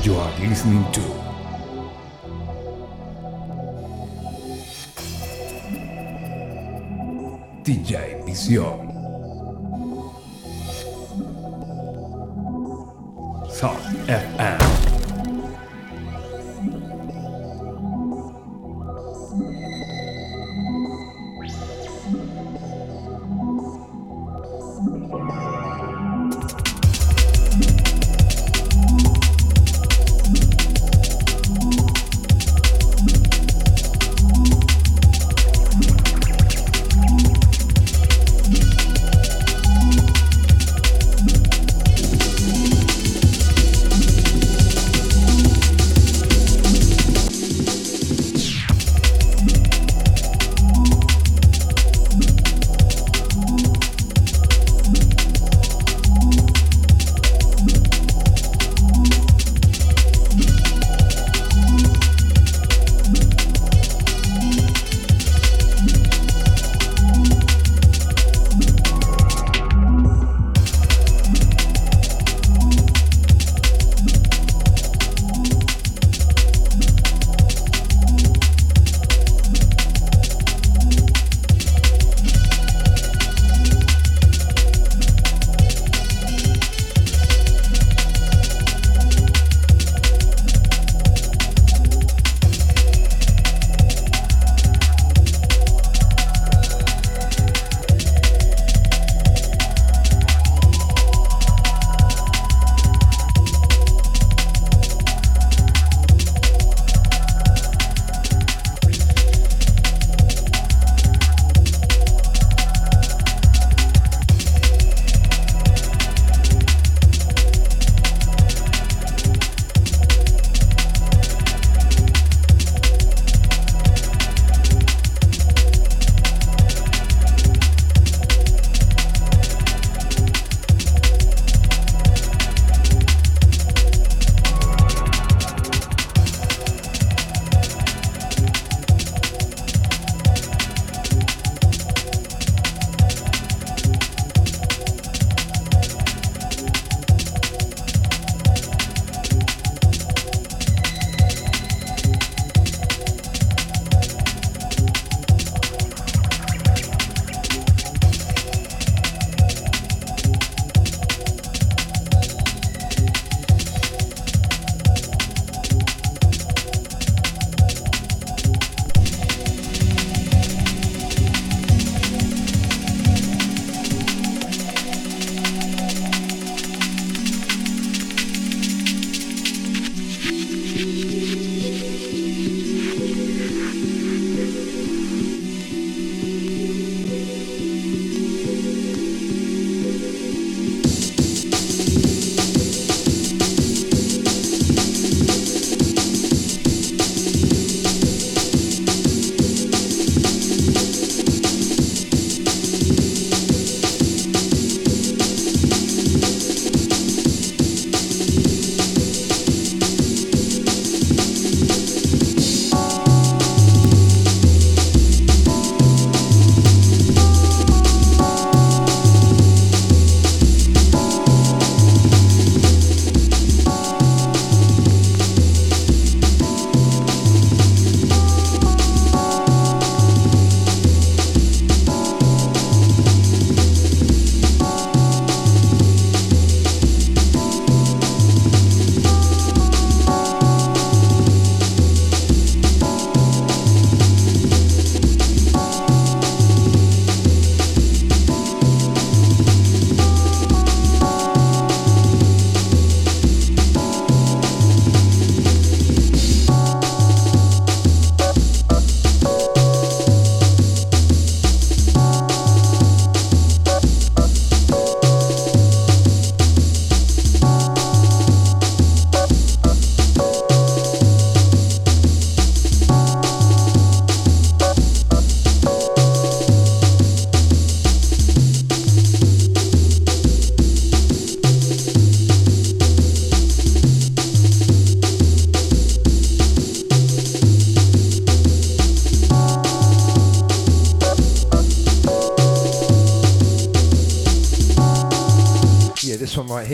You 0.06 0.16
are 0.16 0.48
listening 0.48 0.86
to 0.94 1.02
DJ 7.66 8.24
Visión. 8.26 8.88
Soft 13.50 13.84
FM. 14.08 14.67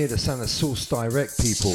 The 0.08 0.18
sound 0.18 0.42
of 0.42 0.50
Source 0.50 0.88
Direct 0.88 1.40
people. 1.40 1.74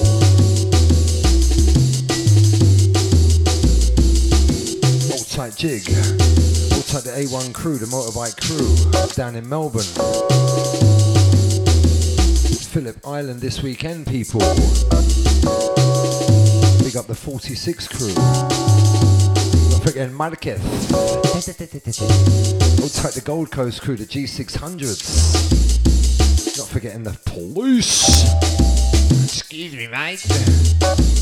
Old 5.12 5.28
tight 5.28 5.54
jig. 5.56 5.88
Old 6.74 6.86
tight 6.86 7.04
the 7.04 7.12
A1 7.16 7.54
crew, 7.54 7.78
the 7.78 7.86
motorbike 7.86 8.36
crew 8.40 8.76
down 9.14 9.36
in 9.36 9.48
Melbourne. 9.48 9.86
Phillip 12.72 12.96
Island 13.06 13.40
this 13.40 13.62
weekend, 13.62 14.06
people. 14.06 14.40
Big 16.84 16.96
up 16.96 17.06
the 17.06 17.16
46 17.16 17.88
crew. 17.88 18.12
Don't 19.70 19.82
forgetting 19.82 20.14
Marquez. 20.14 20.60
Old 20.92 21.22
tight 22.92 23.14
the 23.14 23.22
Gold 23.24 23.50
Coast 23.50 23.80
crew, 23.80 23.96
the 23.96 24.04
G600s. 24.04 25.37
Not 26.78 26.82
forgetting 26.82 27.02
the 27.02 27.18
police. 27.24 28.32
Excuse 29.24 29.74
me, 29.74 29.88
mate. 29.88 31.17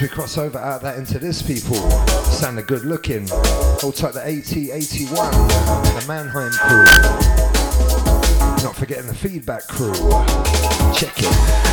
We 0.00 0.08
cross 0.08 0.38
over 0.38 0.58
out 0.58 0.80
that 0.82 0.96
into 0.96 1.18
this 1.18 1.42
people, 1.42 1.76
sounding 2.22 2.64
good 2.64 2.84
looking. 2.84 3.26
Hold 3.28 3.96
tight 3.96 4.14
the 4.14 4.20
AT81, 4.20 5.30
the 6.00 6.04
Mannheim 6.08 6.52
crew. 6.52 6.84
Not 8.64 8.76
forgetting 8.76 9.06
the 9.06 9.14
feedback 9.14 9.66
crew. 9.66 9.92
Check 10.94 11.14
it. 11.18 11.69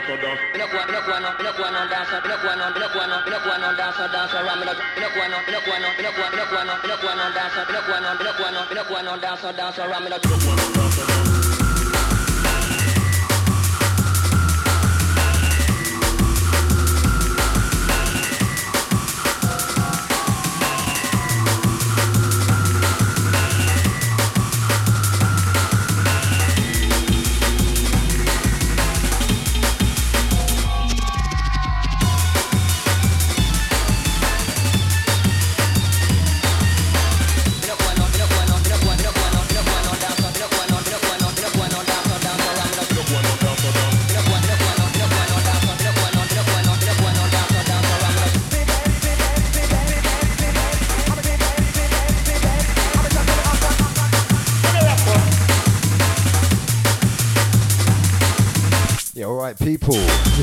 down, 0.00 0.06
so 0.06 0.22
down. 0.22 0.36
Me 0.52 0.58
no 0.58 0.66
go, 0.68 0.78
me 0.86 0.92
no 0.92 1.00
go 1.02 1.18
no, 1.18 1.30
me 1.38 1.44
no 1.44 1.52
go 1.52 1.70
no 1.70 1.80
dancer, 1.88 2.20
me 2.22 2.28
no 2.28 2.36
go 2.38 2.54
no, 2.54 2.66
me 2.70 2.80
no 2.80 2.88
go 2.92 3.06
no, 3.06 3.16
me 3.24 3.30
no 3.30 3.38
go 3.42 3.56
no 3.58 3.68
dancer, 3.76 4.08
dancer. 4.08 4.44
Ram 4.44 4.58
me 4.60 4.66
no, 4.66 4.72
me 4.74 5.00
no 5.00 5.08
go 5.10 5.22
no, 5.28 5.38
me 5.46 5.52
no 5.52 5.60
go 5.64 5.74
no, 5.78 5.88
me 5.96 6.02
no 6.02 6.10
go, 6.12 6.24
me 6.30 6.36
no 6.38 6.44
go 6.46 6.60
no, 6.64 6.74
me 6.82 6.88
no 6.88 6.96
go 7.02 7.10
no 7.14 7.26
dancer, 7.34 7.64
me 7.66 7.72
no 7.72 7.80
go 7.86 7.94
no, 7.98 8.10
me 8.14 8.24
no 8.24 8.32
go 8.38 8.46
no, 8.50 8.60
me 8.68 8.74
no 8.74 8.84
go 8.84 9.02
no 9.02 9.12
dancer, 9.18 9.52
dancer. 9.52 9.88
Ram 9.88 10.04
me 10.04 10.10
no. 10.10 10.67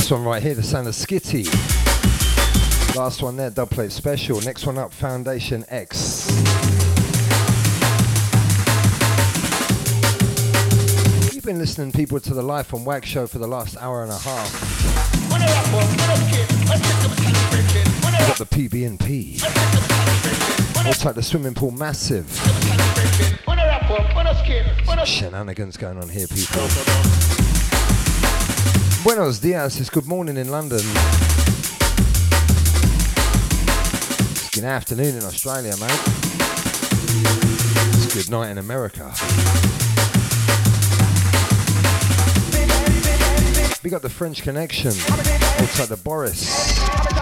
This 0.05 0.11
one 0.11 0.23
right 0.23 0.43
here, 0.43 0.53
the 0.53 0.61
sound 0.61 0.87
of 0.87 0.93
Skitty. 0.93 1.47
Last 2.95 3.23
one 3.23 3.37
there, 3.37 3.49
dubplate 3.49 3.91
special. 3.91 4.39
Next 4.41 4.67
one 4.67 4.77
up, 4.77 4.93
Foundation 4.93 5.65
X. 5.67 6.29
You've 11.33 11.43
been 11.43 11.57
listening, 11.57 11.91
people, 11.91 12.19
to 12.19 12.35
the 12.35 12.43
Life 12.43 12.71
on 12.75 12.85
Wax 12.85 13.07
show 13.07 13.25
for 13.25 13.39
the 13.39 13.47
last 13.47 13.77
hour 13.77 14.03
and 14.03 14.11
a 14.11 14.17
half. 14.19 14.53
We've 15.31 15.39
got 18.27 18.37
the 18.37 18.45
PB&P. 18.45 19.39
Also 20.85 21.05
like 21.05 21.15
the 21.15 21.23
swimming 21.23 21.55
pool 21.55 21.71
massive. 21.71 22.29
Shenanigans 25.03 25.77
going 25.77 25.97
on 25.97 26.09
here, 26.09 26.27
people. 26.27 27.54
Buenos 29.05 29.39
dias, 29.39 29.79
it's 29.79 29.91
good 29.91 30.07
morning 30.07 30.35
in 30.35 30.49
London. 30.49 30.79
It's 34.31 34.49
good 34.49 34.63
afternoon 34.63 35.15
in 35.15 35.23
Australia, 35.23 35.75
mate. 35.79 36.01
It's 37.93 38.11
good 38.15 38.31
night 38.31 38.49
in 38.49 38.57
America. 38.57 39.13
We 43.83 43.91
got 43.91 44.01
the 44.01 44.09
French 44.09 44.41
connection 44.41 44.89
outside 44.89 45.89
the 45.89 46.01
Boris. 46.03 46.75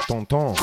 Tonton. 0.08 0.56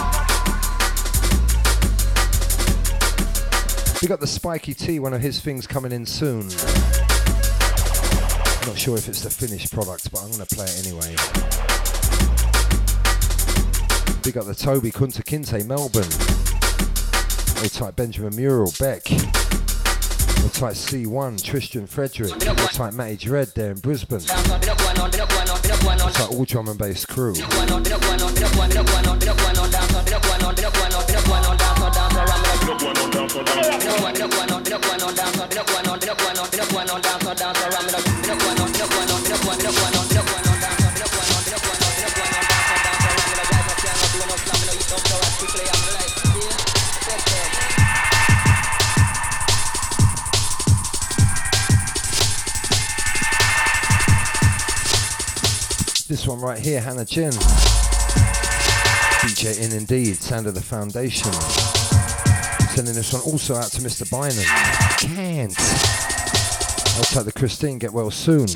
We 4.01 4.09
got 4.09 4.21
the 4.21 4.27
Spiky 4.27 4.73
T, 4.73 4.99
one 4.99 5.13
of 5.13 5.21
his 5.21 5.39
things 5.39 5.67
coming 5.67 5.93
in 5.93 6.07
soon. 6.07 6.49
Not 8.71 8.79
sure 8.79 8.97
if 8.97 9.09
it's 9.09 9.23
the 9.23 9.31
finished 9.31 9.73
product, 9.73 10.13
but 10.13 10.23
I'm 10.23 10.31
going 10.31 10.47
to 10.47 10.55
play 10.55 10.65
it 10.65 10.87
anyway. 10.87 11.11
We 14.25 14.31
got 14.31 14.47
the 14.47 14.55
Toby 14.55 14.93
Kunta 14.93 15.25
Kinte, 15.25 15.67
Melbourne. 15.67 16.07
Old 17.61 17.73
type 17.73 17.97
Benjamin 17.97 18.37
Mural, 18.37 18.73
Beck. 18.79 19.11
Old 19.11 20.55
type 20.55 20.75
C1, 20.75 21.43
Tristan 21.43 21.89
Frederick. 21.89 22.31
Old 22.47 22.71
type 22.71 22.95
Matty 22.95 23.17
Dread 23.17 23.49
there 23.57 23.73
in 23.73 23.81
Brisbane. 23.81 24.19
Old 24.21 24.29
type 26.15 26.31
all 26.31 26.45
drum 26.45 26.69
and 26.69 26.79
bass 26.79 27.05
crew. 27.05 27.35
This 56.11 56.27
one 56.27 56.41
right 56.41 56.59
here, 56.59 56.81
Hannah 56.81 57.05
Chin. 57.05 57.31
DJ 59.21 59.65
in 59.65 59.73
indeed, 59.73 60.17
sound 60.17 60.49
of 60.49 60.55
the 60.55 60.61
foundation. 60.61 61.80
Sending 62.75 62.95
this 62.95 63.13
one 63.13 63.21
also 63.23 63.57
out 63.57 63.71
to 63.73 63.83
Mr. 63.83 64.09
Bynum. 64.11 64.45
Can't. 65.15 65.55
I'll 66.97 67.05
tell 67.05 67.25
the 67.25 67.33
Christine, 67.33 67.79
get 67.79 67.93
well 67.93 68.11
soon. 68.11 68.47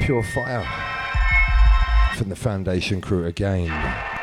Pure 0.00 0.22
fire 0.22 0.64
from 2.16 2.28
the 2.28 2.36
foundation 2.36 3.00
crew 3.00 3.26
again. 3.26 4.13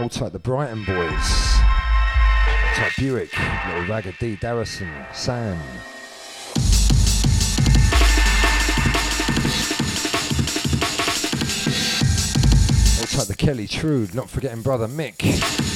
All 0.00 0.08
type 0.08 0.32
the 0.32 0.38
Brighton 0.38 0.82
boys. 0.86 1.28
Type 2.74 2.92
Buick, 2.96 3.38
little 3.68 3.86
Ragged 3.86 4.16
D, 4.18 4.34
Darrison, 4.34 4.88
Sam. 5.14 5.58
All 12.98 13.06
type 13.06 13.26
the 13.26 13.34
Kelly 13.36 13.68
Trude, 13.68 14.14
not 14.14 14.30
forgetting 14.30 14.62
brother 14.62 14.88
Mick. 14.88 15.18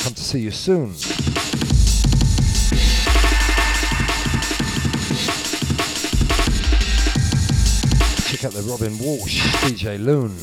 Come 0.02 0.14
to 0.14 0.22
see 0.22 0.40
you 0.40 0.50
soon. 0.50 0.94
Check 8.26 8.46
out 8.46 8.52
the 8.54 8.62
Robin 8.62 8.98
Walsh, 8.98 9.42
DJ 9.66 10.02
Loon. 10.02 10.34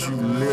You 0.00 0.16
live 0.16 0.43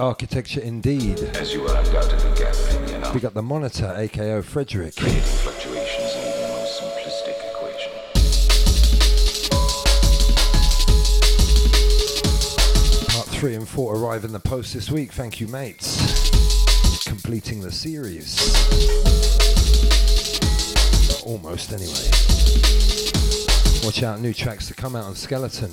architecture 0.00 0.60
indeed. 0.60 1.20
As 1.36 1.52
you 1.52 1.66
are 1.66 1.76
undoubtedly 1.76 2.30
gathering, 2.38 2.88
you 2.88 2.98
know. 2.98 3.12
We 3.12 3.20
got 3.20 3.34
the 3.34 3.42
monitor, 3.42 3.94
aka 3.96 4.40
Frederick. 4.42 4.96
Creating 4.96 5.22
fluctuations 5.22 6.14
in 6.14 6.20
even 6.28 6.42
the 6.42 6.48
most 6.48 6.80
simplistic 6.80 7.36
equation. 7.50 7.92
Part 13.14 13.28
three 13.28 13.54
and 13.54 13.68
four 13.68 13.94
arrive 13.96 14.24
in 14.24 14.32
the 14.32 14.40
post 14.40 14.72
this 14.74 14.90
week. 14.90 15.12
Thank 15.12 15.38
you, 15.40 15.46
mates. 15.48 17.04
Completing 17.04 17.60
the 17.60 17.70
series. 17.70 18.38
Almost, 21.24 21.72
anyway. 21.72 22.10
Watch 23.84 24.02
out, 24.02 24.20
new 24.20 24.32
tracks 24.32 24.66
to 24.68 24.74
come 24.74 24.96
out 24.96 25.04
on 25.04 25.14
Skeleton. 25.14 25.70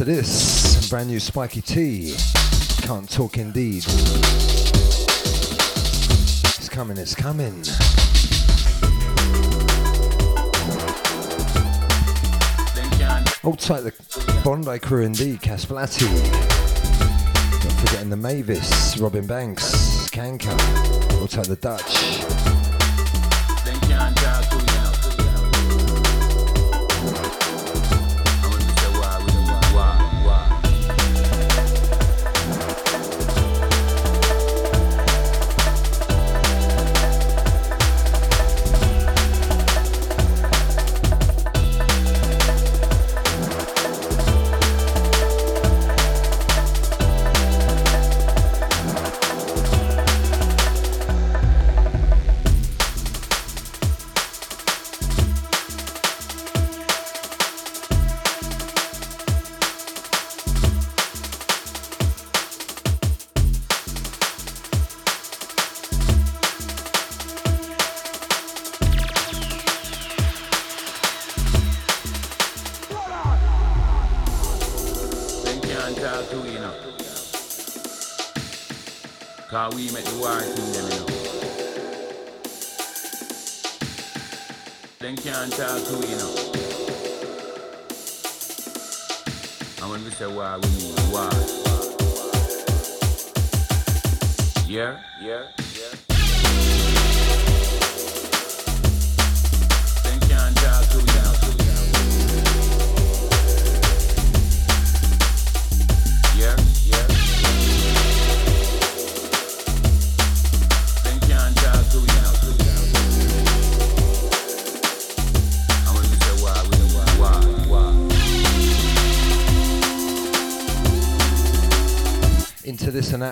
Into 0.00 0.12
this 0.12 0.88
brand 0.88 1.08
new 1.08 1.20
Spiky 1.20 1.60
T. 1.60 2.14
Can't 2.82 3.10
talk 3.10 3.36
indeed. 3.36 3.84
It's 6.46 6.68
coming, 6.70 6.96
it's 6.96 7.14
coming. 7.14 7.52
Hold 13.42 13.58
tight 13.58 13.80
the 13.82 13.92
Bondi 14.42 14.78
crew 14.78 15.02
indeed, 15.04 15.40
Casplati. 15.42 16.08
Not 17.64 17.72
forgetting 17.80 18.08
the 18.08 18.16
Mavis, 18.16 18.96
Robin 18.96 19.26
Banks, 19.26 20.08
Kanka. 20.08 20.56
Tight 21.28 21.46
the 21.46 21.58
Dutch. 21.60 22.69
Out 79.70 79.78
of 79.78 80.09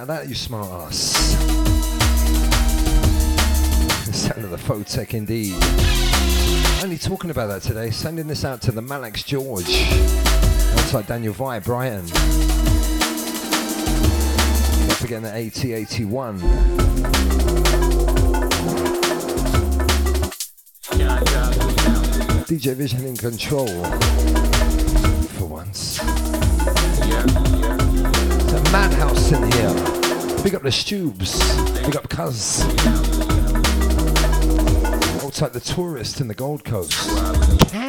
that, 0.08 0.26
you 0.26 0.34
smart 0.34 0.70
ass. 0.70 1.34
The 4.06 4.12
sound 4.14 4.42
of 4.42 4.50
the 4.50 4.56
Photek 4.56 5.12
indeed. 5.12 5.54
Only 6.82 6.96
talking 6.96 7.28
about 7.30 7.48
that 7.48 7.60
today, 7.60 7.90
sending 7.90 8.26
this 8.26 8.42
out 8.42 8.62
to 8.62 8.72
the 8.72 8.80
Malex 8.80 9.22
George. 9.22 9.66
Outside 10.78 11.06
Daniel 11.06 11.34
Vi, 11.34 11.58
Brian. 11.60 12.06
Not 14.86 14.96
forgetting 14.96 15.24
the 15.24 15.30
AT81. 15.30 16.38
DJ 22.46 22.74
Vision 22.74 23.04
in 23.04 23.14
control. 23.14 24.47
The 30.68 30.72
Stubes. 30.72 31.40
Big 31.86 31.96
up 31.96 32.10
Cuz. 32.10 32.62
Outside 35.24 35.54
the 35.54 35.60
tourist 35.60 36.20
in 36.20 36.28
the 36.28 36.34
Gold 36.34 36.62
Coast. 36.62 37.87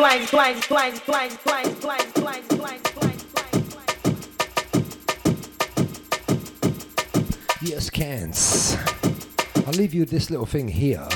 twice, 0.00 0.30
twice, 0.30 1.00
twice, 1.00 1.00
twice, 1.00 1.36
twice, 1.38 1.74
twice, 1.78 2.12
twice, 2.14 2.48
twice, 2.48 2.82
twice, 2.82 2.82
twice. 3.68 3.98
Yes, 7.62 7.90
Cans. 7.90 8.76
I'll 9.66 9.74
leave 9.74 9.92
you 9.92 10.06
this 10.06 10.30
little 10.30 10.46
thing 10.46 10.68
here. 10.68 11.06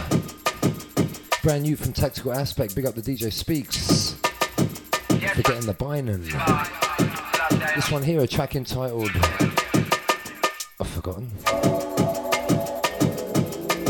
Brand 1.43 1.63
new 1.63 1.77
from 1.77 1.93
Tactical 1.93 2.33
Aspect. 2.33 2.75
Big 2.75 2.85
up 2.85 2.95
the 2.95 3.03
DJ 3.03 3.33
Speaks 3.33 4.13
for 4.15 5.43
getting 5.43 5.67
the 5.67 5.75
binin. 5.75 6.25
This 7.75 7.91
one 7.91 8.03
here, 8.03 8.21
a 8.21 8.27
track 8.27 8.55
entitled. 8.57 9.11
I've 10.81 10.89
forgotten. 10.89 11.94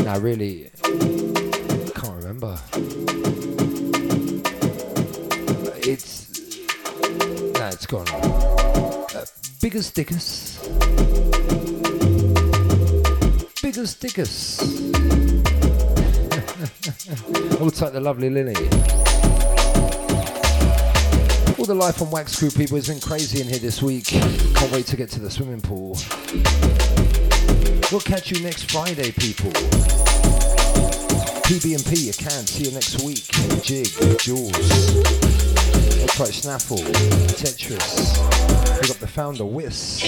Nah, 0.05 0.17
really. 0.17 0.69
Can't 0.83 2.13
remember. 2.17 2.59
It's. 5.81 6.29
Nah, 7.57 7.69
it's 7.69 7.87
gone. 7.87 8.07
Uh, 8.09 9.25
bigger 9.59 9.81
stickers. 9.81 10.59
Bigger 13.63 13.87
stickers. 13.87 14.59
Hold 17.57 17.73
tight, 17.73 17.93
the 17.93 17.99
lovely 17.99 18.29
Lily. 18.29 18.53
All 21.57 21.65
the 21.65 21.73
Life 21.73 21.99
on 22.03 22.11
Wax 22.11 22.37
crew 22.37 22.51
people 22.51 22.75
has 22.75 22.87
been 22.87 22.99
crazy 22.99 23.41
in 23.41 23.47
here 23.47 23.57
this 23.57 23.81
week. 23.81 24.05
Can't 24.05 24.71
wait 24.71 24.85
to 24.85 24.97
get 24.97 25.09
to 25.09 25.19
the 25.19 25.31
swimming 25.31 25.61
pool. 25.61 25.97
We'll 27.91 28.01
catch 28.01 28.31
you 28.31 28.41
next 28.41 28.71
Friday, 28.71 29.11
people. 29.11 29.51
PB&P, 31.45 31.95
you 32.07 32.13
can. 32.13 32.47
See 32.47 32.63
you 32.63 32.71
next 32.71 33.03
week. 33.03 33.23
Jig, 33.61 33.87
Jules. 34.19 34.51
Hold 35.99 36.09
tight, 36.09 36.33
Snaffle. 36.33 36.79
Tetris. 37.37 38.17
We 38.81 38.87
got 38.87 38.97
the 38.97 39.07
founder, 39.07 39.45
Wiss. 39.45 40.01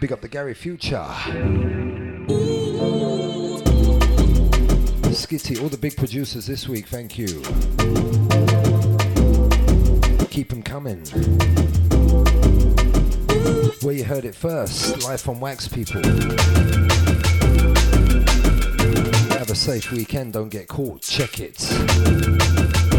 Big 0.00 0.12
up 0.12 0.20
the 0.20 0.28
Gary 0.28 0.54
Future. 0.54 1.06
Skitty, 5.14 5.62
all 5.62 5.68
the 5.68 5.78
big 5.78 5.96
producers 5.96 6.46
this 6.46 6.68
week, 6.68 6.88
thank 6.88 7.16
you. 7.16 8.27
Coming. 10.68 11.00
Where 13.80 13.94
you 13.94 14.04
heard 14.04 14.26
it 14.26 14.34
first, 14.34 15.02
live 15.02 15.26
on 15.26 15.40
Wax 15.40 15.66
people. 15.66 16.02
Have 19.32 19.48
a 19.48 19.54
safe 19.54 19.90
weekend, 19.90 20.34
don't 20.34 20.50
get 20.50 20.68
caught, 20.68 21.00
check 21.00 21.40
it. 21.40 22.97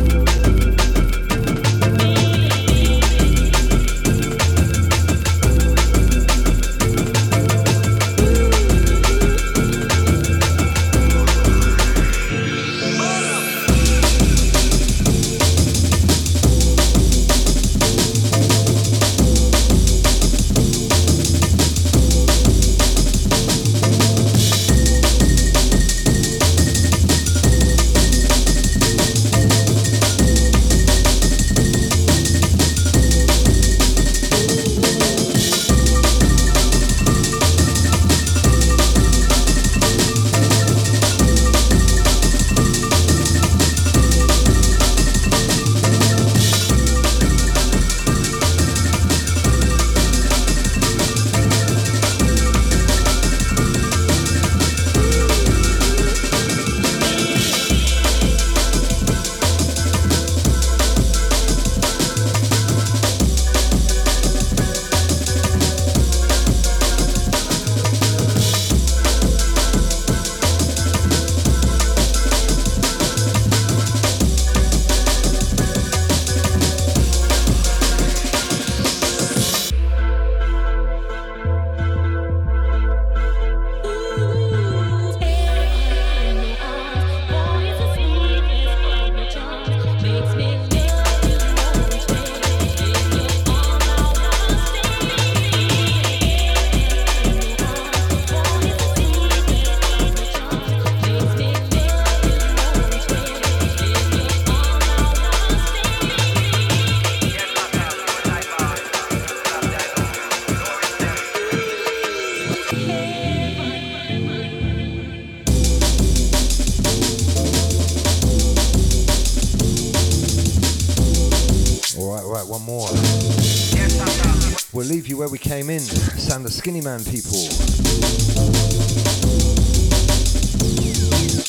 Skinny 126.70 126.82
man 126.82 127.04
people. 127.06 127.50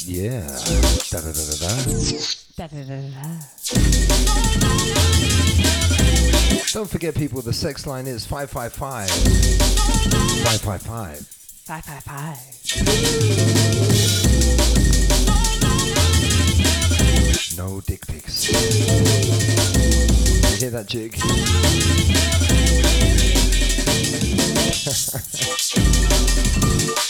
Yeah. 0.06 0.46
Da 1.10 1.20
da 1.20 1.30
da 1.30 1.44
da 1.44 1.56
da. 1.60 1.68
Don't 6.72 6.88
forget, 6.88 7.14
people, 7.14 7.42
the 7.42 7.52
sex 7.52 7.86
line 7.86 8.06
is 8.06 8.24
555 8.24 9.10
555. 9.10 11.26
Five, 11.66 11.84
five, 11.84 12.02
five. 12.02 12.38
No 17.58 17.82
dick 17.82 18.06
pics. 18.06 18.48
You 18.50 18.56
hear 20.56 20.70
that 20.70 20.86
jig? 20.88 21.14
Thank 24.82 25.76
you. 26.98 27.09